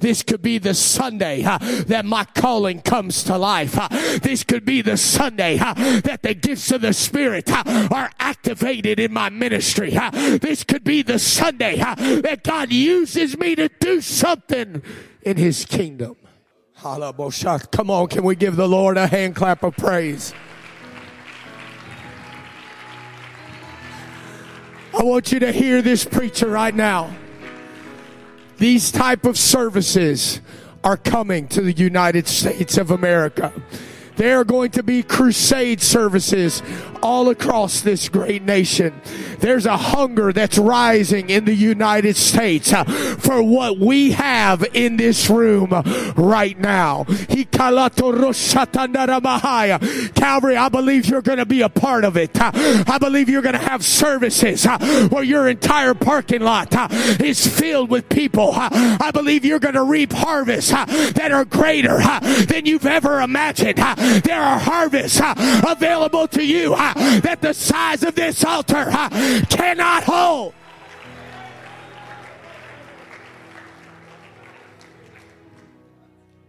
this 0.01 0.22
could 0.22 0.42
be 0.42 0.59
the 0.59 0.74
Sunday 0.74 1.44
uh, 1.44 1.59
that 1.86 2.05
my 2.05 2.24
calling 2.24 2.80
comes 2.80 3.22
to 3.24 3.36
life. 3.38 3.78
Uh, 3.78 3.88
this 4.22 4.42
could 4.44 4.64
be 4.64 4.82
the 4.82 4.97
Sunday 4.97 5.59
uh, 5.59 5.74
that 5.74 6.20
the 6.22 6.34
gifts 6.34 6.70
of 6.72 6.80
the 6.80 6.92
Spirit 6.92 7.51
are 7.51 8.11
activated 8.18 8.99
in 8.99 9.12
my 9.12 9.28
ministry. 9.28 9.90
This 9.90 10.64
could 10.64 10.84
be 10.84 11.03
the 11.03 11.18
Sunday 11.18 11.76
that 11.76 12.40
God 12.42 12.72
uses 12.72 13.36
me 13.38 13.55
to 13.57 13.68
do 13.80 14.01
something 14.01 14.82
in 15.22 15.36
His 15.36 15.64
kingdom. 15.64 16.16
Come 16.82 17.90
on, 17.90 18.09
can 18.09 18.22
we 18.22 18.36
give 18.36 18.57
the 18.57 18.68
Lord 18.68 18.97
a 18.97 19.07
hand 19.07 19.34
clap 19.34 19.62
of 19.62 19.76
praise? 19.76 20.34
I 24.99 25.03
want 25.03 25.30
you 25.30 25.38
to 25.40 25.53
hear 25.53 25.82
this 25.82 26.07
preacher 26.07 26.49
right 26.49 26.74
now. 26.74 27.14
These 28.57 28.90
type 28.90 29.26
of 29.26 29.36
services 29.36 30.40
are 30.82 30.97
coming 30.97 31.49
to 31.49 31.61
the 31.61 31.72
United 31.72 32.26
States 32.26 32.78
of 32.78 32.90
America. 32.90 33.53
There 34.16 34.40
are 34.40 34.44
going 34.44 34.70
to 34.72 34.82
be 34.82 35.02
crusade 35.02 35.82
services 35.82 36.62
all 37.02 37.28
across 37.28 37.82
this 37.82 38.08
great 38.08 38.42
nation. 38.42 39.00
There's 39.38 39.66
a 39.66 39.76
hunger 39.76 40.32
that's 40.32 40.58
rising 40.58 41.30
in 41.30 41.44
the 41.44 41.54
United 41.54 42.16
States 42.16 42.72
uh, 42.72 42.84
for 42.84 43.42
what 43.42 43.78
we 43.78 44.12
have 44.12 44.64
in 44.74 44.96
this 44.96 45.28
room 45.30 45.70
right 46.16 46.58
now. 46.58 47.04
Calvary, 50.14 50.56
I 50.56 50.68
believe 50.68 51.06
you're 51.06 51.22
going 51.22 51.38
to 51.38 51.46
be 51.46 51.62
a 51.62 51.68
part 51.68 52.04
of 52.04 52.16
it. 52.16 52.40
Uh, 52.40 52.50
I 52.54 52.98
believe 52.98 53.28
you're 53.28 53.42
going 53.42 53.52
to 53.52 53.58
have 53.58 53.84
services 53.84 54.66
uh, 54.66 54.78
where 55.10 55.22
your 55.22 55.48
entire 55.48 55.94
parking 55.94 56.40
lot 56.42 56.74
is 57.20 57.46
filled 57.46 57.90
with 57.90 58.08
people. 58.08 58.50
I 58.54 59.10
believe 59.12 59.44
you're 59.44 59.60
going 59.60 59.74
to 59.74 59.84
reap 59.84 60.12
harvests 60.12 60.70
that 60.70 61.30
are 61.32 61.44
greater 61.44 61.98
than 62.46 62.66
you've 62.66 62.86
ever 62.86 63.20
imagined. 63.20 63.78
There 64.22 64.40
are 64.40 64.59
harvests 64.59 65.20
uh, 65.20 65.34
available 65.66 66.28
to 66.28 66.44
you 66.44 66.74
uh, 66.74 66.94
that 67.20 67.40
the 67.40 67.52
size 67.52 68.02
of 68.02 68.14
this 68.14 68.44
altar 68.44 68.86
uh, 68.88 69.09
cannot 69.48 70.04
hold. 70.04 70.54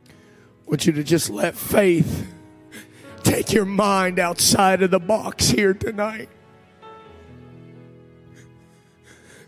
I 0.09 0.69
want 0.69 0.85
you 0.85 0.93
to 0.93 1.03
just 1.03 1.29
let 1.29 1.55
faith 1.55 2.27
take 3.23 3.53
your 3.53 3.65
mind 3.65 4.19
outside 4.19 4.83
of 4.83 4.91
the 4.91 4.99
box 4.99 5.49
here 5.49 5.73
tonight. 5.73 6.29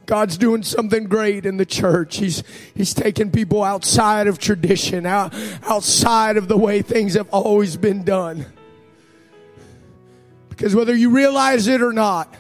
God's 0.10 0.39
doing 0.39 0.64
something 0.64 1.03
great 1.03 1.45
in 1.45 1.57
the 1.57 1.68
church. 1.68 2.18
He's, 2.18 2.41
he's 2.74 2.95
taking 2.95 3.30
people 3.30 3.64
outside 3.64 4.26
of 4.26 4.39
tradition, 4.39 5.05
out, 5.05 5.36
outside 5.62 6.36
of 6.36 6.47
the 6.47 6.57
way 6.57 6.82
things 6.82 7.14
have 7.14 7.30
always 7.30 7.78
been 7.78 8.03
done. 8.03 8.47
Because 10.49 10.74
whether 10.74 10.95
you 10.95 11.12
realize 11.12 11.68
it 11.68 11.84
or 11.84 11.93
not, 11.93 12.34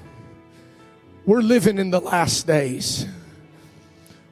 we're 1.27 1.43
living 1.43 1.77
in 1.77 1.91
the 1.91 2.01
last 2.01 2.47
days. 2.47 3.05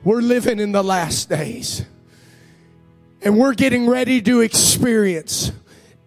We're 0.04 0.22
living 0.22 0.60
in 0.60 0.72
the 0.72 0.84
last 0.84 1.30
days. 1.30 1.86
And 3.22 3.38
we're 3.38 3.54
getting 3.54 3.88
ready 3.88 4.20
to 4.20 4.42
experience 4.42 5.52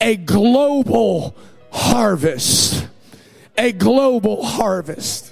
a 0.00 0.16
global 0.16 1.36
harvest. 1.70 2.88
A 3.56 3.70
global 3.70 4.44
harvest. 4.44 5.29